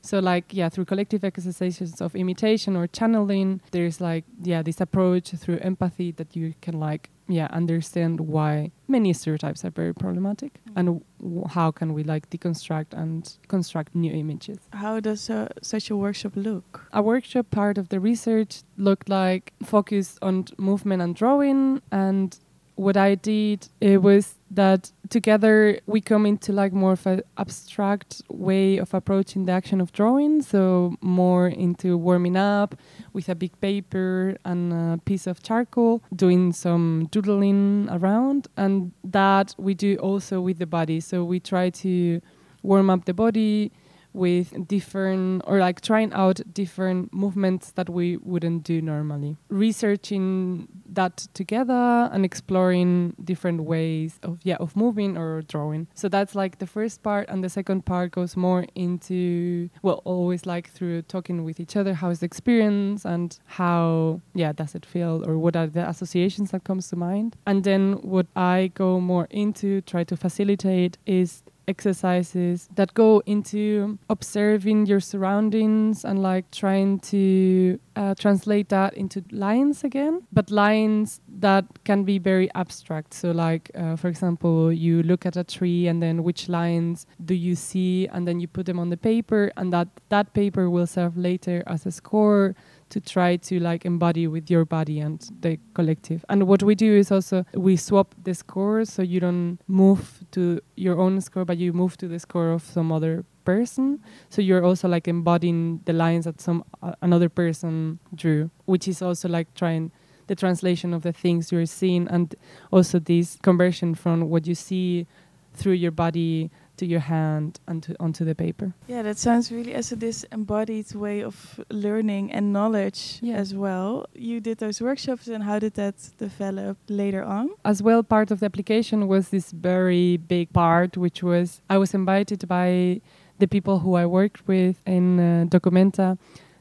So, 0.00 0.18
like, 0.18 0.46
yeah, 0.50 0.70
through 0.70 0.86
collective 0.86 1.24
exercises 1.24 2.00
of 2.00 2.16
imitation 2.16 2.74
or 2.74 2.86
channeling, 2.86 3.60
there's 3.70 4.00
like, 4.00 4.24
yeah, 4.42 4.62
this 4.62 4.80
approach 4.80 5.30
through 5.30 5.58
empathy 5.58 6.10
that 6.12 6.34
you 6.34 6.54
can, 6.62 6.80
like, 6.80 7.10
yeah, 7.28 7.48
understand 7.50 8.20
why 8.20 8.70
many 8.88 9.12
stereotypes 9.12 9.64
are 9.64 9.70
very 9.70 9.94
problematic 9.94 10.52
Mm. 10.68 10.72
and 10.76 10.86
w- 11.20 11.44
how 11.48 11.70
can 11.70 11.94
we, 11.94 12.04
like, 12.04 12.28
deconstruct 12.30 12.92
and 12.92 13.38
construct 13.48 13.94
new 13.94 14.12
images. 14.12 14.58
How 14.72 15.00
does 15.00 15.30
uh, 15.30 15.48
such 15.62 15.90
a 15.90 15.96
workshop 15.96 16.32
look? 16.36 16.86
A 16.92 17.02
workshop 17.02 17.50
part 17.50 17.78
of 17.78 17.88
the 17.88 17.98
research 18.00 18.62
looked 18.76 19.08
like 19.08 19.52
focused 19.62 20.18
on 20.22 20.44
movement 20.58 21.00
and 21.02 21.14
drawing 21.16 21.80
and 21.90 22.38
what 22.76 22.96
I 22.96 23.14
did 23.14 23.68
it 23.80 24.02
was 24.02 24.34
that 24.50 24.90
together 25.08 25.78
we 25.86 26.00
come 26.00 26.26
into 26.26 26.52
like 26.52 26.72
more 26.72 26.92
of 26.92 27.06
an 27.06 27.22
abstract 27.38 28.22
way 28.28 28.78
of 28.78 28.94
approaching 28.94 29.46
the 29.46 29.52
action 29.52 29.80
of 29.80 29.92
drawing. 29.92 30.42
So 30.42 30.96
more 31.00 31.48
into 31.48 31.96
warming 31.96 32.36
up 32.36 32.76
with 33.12 33.28
a 33.28 33.34
big 33.34 33.58
paper 33.60 34.36
and 34.44 34.72
a 34.72 35.00
piece 35.04 35.26
of 35.26 35.42
charcoal 35.42 36.02
doing 36.14 36.52
some 36.52 37.08
doodling 37.10 37.88
around. 37.90 38.48
And 38.56 38.92
that 39.02 39.54
we 39.58 39.74
do 39.74 39.96
also 39.96 40.40
with 40.40 40.58
the 40.58 40.66
body. 40.66 41.00
So 41.00 41.24
we 41.24 41.40
try 41.40 41.70
to 41.70 42.20
warm 42.62 42.90
up 42.90 43.04
the 43.04 43.14
body 43.14 43.72
with 44.14 44.66
different 44.68 45.42
or 45.46 45.58
like 45.58 45.80
trying 45.80 46.12
out 46.12 46.40
different 46.54 47.12
movements 47.12 47.72
that 47.72 47.90
we 47.90 48.16
wouldn't 48.18 48.62
do 48.62 48.80
normally. 48.80 49.36
Researching 49.48 50.68
that 50.88 51.26
together 51.34 52.08
and 52.12 52.24
exploring 52.24 53.14
different 53.22 53.64
ways 53.64 54.18
of 54.22 54.38
yeah 54.42 54.56
of 54.60 54.76
moving 54.76 55.18
or 55.18 55.42
drawing. 55.42 55.88
So 55.94 56.08
that's 56.08 56.34
like 56.34 56.58
the 56.58 56.66
first 56.66 57.02
part 57.02 57.28
and 57.28 57.42
the 57.42 57.48
second 57.48 57.84
part 57.84 58.12
goes 58.12 58.36
more 58.36 58.64
into 58.74 59.68
well 59.82 60.00
always 60.04 60.46
like 60.46 60.70
through 60.70 61.02
talking 61.02 61.44
with 61.44 61.58
each 61.58 61.76
other 61.76 61.94
how 61.94 62.10
is 62.10 62.20
the 62.20 62.26
experience 62.26 63.04
and 63.04 63.38
how 63.46 64.20
yeah 64.34 64.52
does 64.52 64.74
it 64.74 64.86
feel 64.86 65.24
or 65.26 65.36
what 65.38 65.56
are 65.56 65.66
the 65.66 65.86
associations 65.88 66.52
that 66.52 66.64
comes 66.64 66.88
to 66.88 66.96
mind. 66.96 67.36
And 67.46 67.64
then 67.64 67.94
what 67.94 68.26
i 68.36 68.70
go 68.74 69.00
more 69.00 69.26
into 69.30 69.80
try 69.82 70.04
to 70.04 70.16
facilitate 70.16 70.98
is 71.06 71.42
exercises 71.68 72.68
that 72.74 72.94
go 72.94 73.22
into 73.26 73.98
observing 74.10 74.86
your 74.86 75.00
surroundings 75.00 76.04
and 76.04 76.22
like 76.22 76.50
trying 76.50 76.98
to 77.00 77.78
uh, 77.96 78.14
translate 78.14 78.68
that 78.68 78.94
into 78.94 79.22
lines 79.30 79.84
again 79.84 80.22
but 80.32 80.50
lines 80.50 81.20
that 81.28 81.64
can 81.84 82.04
be 82.04 82.18
very 82.18 82.48
abstract. 82.54 83.14
So 83.14 83.30
like 83.30 83.70
uh, 83.74 83.96
for 83.96 84.08
example 84.08 84.72
you 84.72 85.02
look 85.02 85.26
at 85.26 85.36
a 85.36 85.44
tree 85.44 85.86
and 85.86 86.02
then 86.02 86.22
which 86.22 86.48
lines 86.48 87.06
do 87.24 87.34
you 87.34 87.54
see 87.54 88.08
and 88.08 88.26
then 88.26 88.40
you 88.40 88.48
put 88.48 88.66
them 88.66 88.78
on 88.78 88.90
the 88.90 88.96
paper 88.96 89.52
and 89.56 89.72
that 89.72 89.88
that 90.08 90.32
paper 90.34 90.70
will 90.70 90.86
serve 90.86 91.16
later 91.16 91.62
as 91.66 91.86
a 91.86 91.90
score 91.90 92.54
to 92.94 93.00
try 93.00 93.34
to 93.34 93.58
like 93.58 93.84
embody 93.84 94.28
with 94.28 94.48
your 94.48 94.64
body 94.64 95.00
and 95.00 95.18
the 95.40 95.58
collective. 95.74 96.24
And 96.28 96.46
what 96.46 96.62
we 96.62 96.76
do 96.76 96.96
is 96.96 97.10
also 97.10 97.44
we 97.52 97.76
swap 97.76 98.14
the 98.22 98.34
scores 98.34 98.88
so 98.88 99.02
you 99.02 99.18
don't 99.18 99.58
move 99.66 100.22
to 100.30 100.60
your 100.76 101.00
own 101.00 101.20
score 101.20 101.44
but 101.44 101.58
you 101.58 101.72
move 101.72 101.96
to 101.96 102.06
the 102.06 102.20
score 102.20 102.52
of 102.52 102.62
some 102.62 102.92
other 102.92 103.24
person. 103.44 103.98
So 104.30 104.42
you're 104.42 104.64
also 104.64 104.86
like 104.86 105.08
embodying 105.08 105.80
the 105.86 105.92
lines 105.92 106.24
that 106.26 106.40
some 106.40 106.62
uh, 106.84 106.92
another 107.02 107.28
person 107.28 107.98
drew, 108.14 108.52
which 108.66 108.86
is 108.86 109.02
also 109.02 109.28
like 109.28 109.52
trying 109.54 109.90
the 110.28 110.36
translation 110.36 110.94
of 110.94 111.02
the 111.02 111.12
things 111.12 111.50
you're 111.50 111.66
seeing 111.66 112.06
and 112.06 112.36
also 112.70 113.00
this 113.00 113.38
conversion 113.42 113.96
from 113.96 114.30
what 114.30 114.46
you 114.46 114.54
see 114.54 115.08
through 115.52 115.72
your 115.72 115.90
body 115.90 116.48
to 116.76 116.86
your 116.86 117.00
hand 117.00 117.60
and 117.68 117.82
to, 117.84 117.94
onto 118.00 118.24
the 118.24 118.34
paper. 118.34 118.74
Yeah, 118.88 119.02
that 119.02 119.18
sounds 119.18 119.50
really 119.52 119.74
as 119.74 119.92
a 119.92 119.96
this 119.96 120.24
embodied 120.32 120.94
way 120.94 121.22
of 121.22 121.60
learning 121.70 122.32
and 122.32 122.52
knowledge 122.52 123.18
Yeah. 123.22 123.36
as 123.36 123.54
well. 123.54 124.06
You 124.14 124.40
did 124.40 124.58
those 124.58 124.80
workshops, 124.80 125.28
and 125.28 125.44
how 125.44 125.58
did 125.58 125.74
that 125.74 125.94
develop 126.18 126.76
later 126.88 127.22
on? 127.22 127.48
as 127.64 127.82
well 127.82 128.02
part 128.02 128.30
of 128.30 128.38
the 128.40 128.46
application 128.46 129.06
was 129.08 129.28
this 129.28 129.50
very 129.52 130.16
big 130.16 130.52
part 130.52 130.96
which 130.96 131.22
was 131.22 131.60
i 131.70 131.76
was 131.78 131.94
invited 131.94 132.40
by 132.48 133.00
the 133.38 133.46
people 133.46 133.78
who 133.78 133.94
i 134.02 134.06
worked 134.06 134.40
with 134.48 134.76
in 134.86 135.18
uh, 135.20 135.44
documenta 135.54 136.16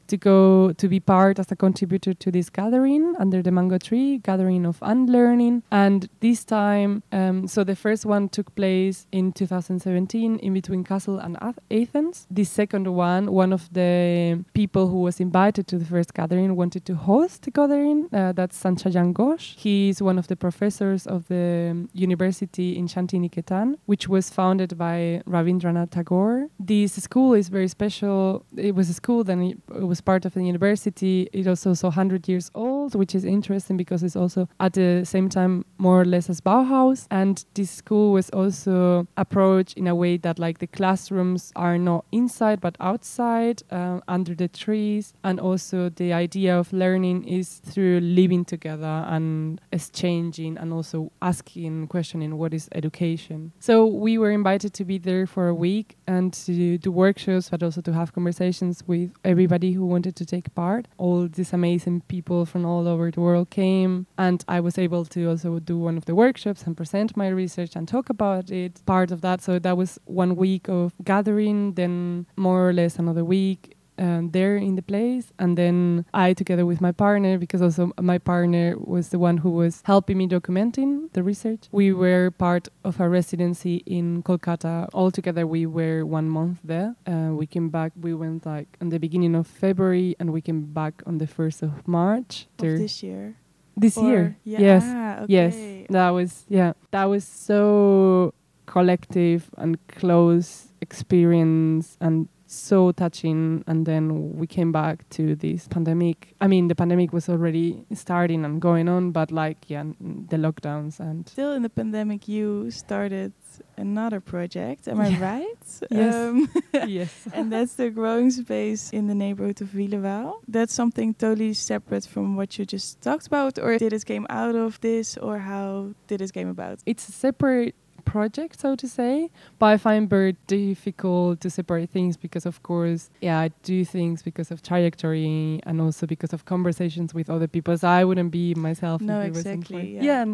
to 0.07 0.17
go 0.17 0.73
to 0.73 0.87
be 0.87 0.99
part 0.99 1.39
as 1.39 1.51
a 1.51 1.55
contributor 1.55 2.13
to 2.13 2.31
this 2.31 2.49
gathering 2.49 3.15
under 3.19 3.41
the 3.41 3.51
mango 3.51 3.77
tree 3.77 4.17
gathering 4.17 4.65
of 4.65 4.77
unlearning 4.81 5.63
and 5.71 6.09
this 6.19 6.43
time 6.43 7.03
um, 7.11 7.47
so 7.47 7.63
the 7.63 7.75
first 7.75 8.05
one 8.05 8.29
took 8.29 8.53
place 8.55 9.07
in 9.11 9.31
2017 9.31 10.39
in 10.39 10.53
between 10.53 10.83
Kassel 10.83 11.23
and 11.23 11.37
Athens. 11.71 12.27
The 12.29 12.43
second 12.43 12.87
one, 12.87 13.31
one 13.31 13.53
of 13.53 13.71
the 13.73 14.43
people 14.53 14.87
who 14.87 15.01
was 15.01 15.19
invited 15.19 15.67
to 15.67 15.77
the 15.77 15.85
first 15.85 16.13
gathering 16.13 16.55
wanted 16.55 16.85
to 16.85 16.95
host 16.95 17.43
the 17.43 17.51
gathering. 17.51 18.09
Uh, 18.11 18.31
that's 18.31 18.61
Sanchayan 18.61 19.13
Ghosh. 19.13 19.55
He 19.55 19.89
is 19.89 20.01
one 20.01 20.17
of 20.17 20.27
the 20.27 20.35
professors 20.35 21.07
of 21.07 21.27
the 21.27 21.87
university 21.93 22.77
in 22.77 22.87
Shantiniketan, 22.87 23.75
which 23.85 24.07
was 24.07 24.29
founded 24.29 24.77
by 24.77 25.21
Ravindranath 25.27 25.91
Tagore. 25.91 26.49
This 26.59 26.93
school 26.93 27.33
is 27.33 27.49
very 27.49 27.67
special. 27.67 28.45
It 28.57 28.75
was 28.75 28.89
a 28.89 28.93
school, 28.93 29.23
then 29.23 29.41
it, 29.41 29.57
it 29.75 29.83
was 29.93 30.01
part 30.01 30.25
of 30.25 30.33
the 30.33 30.43
university. 30.43 31.29
It 31.33 31.45
also 31.45 31.69
also 31.69 31.87
100 31.87 32.27
years 32.27 32.49
old, 32.55 32.95
which 32.95 33.13
is 33.13 33.23
interesting 33.23 33.77
because 33.77 34.01
it's 34.01 34.15
also 34.15 34.47
at 34.59 34.73
the 34.73 35.03
same 35.05 35.29
time 35.29 35.65
more 35.77 36.01
or 36.01 36.05
less 36.05 36.31
as 36.31 36.41
Bauhaus. 36.41 37.05
And 37.11 37.45
this 37.53 37.69
school 37.69 38.11
was 38.11 38.31
also 38.31 39.07
approached 39.17 39.77
in 39.77 39.85
a 39.87 39.93
way 39.93 40.17
that 40.17 40.39
like 40.39 40.57
the 40.57 40.65
classrooms 40.67 41.51
are 41.55 41.77
not 41.77 42.05
inside 42.11 42.59
but 42.59 42.75
outside 42.79 43.61
um, 43.69 44.01
under 44.07 44.33
the 44.33 44.47
trees. 44.47 45.13
And 45.23 45.39
also 45.39 45.89
the 45.89 46.11
idea 46.11 46.57
of 46.57 46.73
learning 46.73 47.25
is 47.25 47.59
through 47.59 47.99
living 47.99 48.45
together 48.45 49.05
and 49.07 49.61
exchanging 49.71 50.57
and 50.57 50.73
also 50.73 51.11
asking, 51.21 51.87
questioning 51.87 52.37
what 52.39 52.53
is 52.53 52.67
education. 52.71 53.51
So 53.59 53.85
we 53.85 54.17
were 54.17 54.31
invited 54.31 54.73
to 54.73 54.85
be 54.85 54.97
there 54.97 55.27
for 55.27 55.47
a 55.47 55.55
week 55.55 55.97
and 56.07 56.33
to 56.45 56.79
do 56.79 56.91
workshops, 56.91 57.49
but 57.51 57.61
also 57.61 57.81
to 57.81 57.93
have 57.93 58.13
conversations 58.13 58.83
with 58.87 59.11
everybody 59.23 59.71
who 59.73 59.82
wanted 59.85 60.15
to 60.15 60.25
take 60.25 60.53
part. 60.55 60.87
All 60.97 61.27
these 61.27 61.53
amazing 61.53 62.01
people 62.07 62.45
from 62.45 62.65
all 62.65 62.87
over 62.87 63.11
the 63.11 63.21
world 63.21 63.49
came, 63.49 64.07
and 64.17 64.43
I 64.47 64.59
was 64.59 64.77
able 64.77 65.05
to 65.05 65.29
also 65.29 65.59
do 65.59 65.77
one 65.77 65.97
of 65.97 66.05
the 66.05 66.15
workshops 66.15 66.63
and 66.63 66.75
present 66.75 67.17
my 67.17 67.27
research 67.27 67.75
and 67.75 67.87
talk 67.87 68.09
about 68.09 68.51
it. 68.51 68.81
Part 68.85 69.11
of 69.11 69.21
that, 69.21 69.41
so 69.41 69.59
that 69.59 69.77
was 69.77 69.99
one 70.05 70.35
week 70.35 70.67
of 70.69 70.93
gathering, 71.03 71.73
then 71.73 72.25
more 72.35 72.69
or 72.69 72.73
less 72.73 72.97
another 72.97 73.25
week 73.25 73.75
um, 73.97 74.31
there 74.31 74.55
in 74.57 74.75
the 74.75 74.81
place. 74.81 75.31
And 75.39 75.57
then 75.57 76.05
I, 76.13 76.33
together 76.33 76.65
with 76.65 76.81
my 76.81 76.91
partner, 76.91 77.37
because 77.37 77.61
also 77.61 77.91
my 78.01 78.17
partner 78.17 78.75
was 78.77 79.09
the 79.09 79.19
one 79.19 79.37
who 79.37 79.51
was 79.51 79.81
helping 79.85 80.17
me 80.17 80.27
documenting 80.27 81.11
the 81.13 81.23
research, 81.23 81.67
we 81.71 81.93
were 81.93 82.31
part 82.31 82.67
of 82.83 82.99
a 82.99 83.07
residency 83.09 83.77
in 83.85 84.23
Kolkata. 84.23 84.89
All 84.93 85.11
together, 85.11 85.45
we 85.45 85.65
were 85.65 86.05
one 86.05 86.29
month 86.29 86.59
there. 86.63 86.95
Uh, 87.05 87.31
we 87.33 87.45
came 87.45 87.69
back, 87.69 87.91
we 87.99 88.13
went 88.13 88.45
like 88.45 88.67
on 88.81 88.89
the 88.89 88.97
beginning 88.99 89.35
of 89.35 89.47
February, 89.47 90.15
and 90.19 90.31
we 90.33 90.41
came 90.41 90.65
back 90.73 91.01
on 91.05 91.17
the 91.19 91.27
1st 91.27 91.61
of 91.63 91.87
March. 91.87 92.47
Of 92.59 92.65
this 92.79 93.03
year? 93.03 93.35
this 93.75 93.97
Or- 93.97 94.07
year. 94.07 94.37
Yeah, 94.43 94.59
Yes. 94.59 94.83
okay. 95.23 95.25
Yes, 95.33 95.87
that 95.89 96.09
was 96.09 96.45
yeah, 96.47 96.73
that 96.91 97.05
was 97.05 97.23
so 97.25 98.33
collective 98.65 99.49
and 99.57 99.77
close 99.87 100.67
experience 100.81 101.97
and 101.99 102.27
so 102.53 102.91
touching. 102.91 103.63
And 103.67 103.85
then 103.85 104.37
we 104.37 104.47
came 104.47 104.71
back 104.71 105.07
to 105.11 105.35
this 105.35 105.67
pandemic. 105.67 106.35
I 106.41 106.47
mean, 106.47 106.67
the 106.67 106.75
pandemic 106.75 107.13
was 107.13 107.29
already 107.29 107.85
starting 107.93 108.45
and 108.45 108.61
going 108.61 108.87
on, 108.87 109.11
but 109.11 109.31
like 109.31 109.69
yeah, 109.69 109.83
the 109.83 110.37
lockdowns 110.37 110.99
and 110.99 111.27
Still 111.27 111.53
in 111.53 111.63
the 111.63 111.69
pandemic, 111.69 112.27
you 112.27 112.71
started 112.71 113.33
another 113.77 114.19
project. 114.19 114.87
Am 114.87 114.99
I 115.01 115.17
right? 115.19 115.47
Yes. 115.89 116.15
Um, 116.15 116.49
yes, 116.87 117.27
and 117.33 117.51
that's 117.51 117.73
the 117.73 117.89
growing 117.89 118.31
space 118.31 118.91
in 118.91 119.07
the 119.07 119.15
neighborhood 119.15 119.61
of 119.61 119.69
Wielewaal. 119.69 120.39
That's 120.47 120.73
something 120.73 121.13
totally 121.13 121.53
separate 121.53 122.05
from 122.05 122.35
what 122.35 122.57
you 122.57 122.65
just 122.65 123.01
talked 123.01 123.27
about, 123.27 123.59
or 123.59 123.77
did 123.77 123.93
it 123.93 124.05
came 124.05 124.25
out 124.29 124.55
of 124.55 124.79
this, 124.81 125.17
or 125.17 125.39
how 125.39 125.93
did 126.07 126.21
it 126.21 126.33
came 126.33 126.49
about? 126.49 126.79
it's 126.85 127.07
a 127.09 127.11
separate 127.11 127.75
project, 128.05 128.59
so 128.59 128.75
to 128.75 128.87
say. 128.87 129.29
But 129.59 129.67
I 129.67 129.77
find 129.77 130.09
very 130.09 130.35
difficult 130.47 131.41
to 131.41 131.49
separate 131.49 131.89
things 131.89 132.17
because, 132.17 132.45
of 132.45 132.61
course, 132.63 133.09
yeah, 133.21 133.39
I 133.39 133.49
do 133.63 133.83
things 133.85 134.21
because 134.23 134.51
of 134.51 134.61
trajectory 134.61 135.59
and 135.63 135.81
also 135.81 136.05
because 136.07 136.33
of 136.33 136.45
conversations 136.45 137.13
with 137.13 137.29
other 137.29 137.47
people. 137.47 137.77
So 137.77 137.87
I 137.87 138.03
wouldn't 138.03 138.31
be 138.31 138.53
myself. 138.55 139.01
No, 139.01 139.21
exactly, 139.21 139.97
for- 139.97 140.03
yeah. 140.03 140.25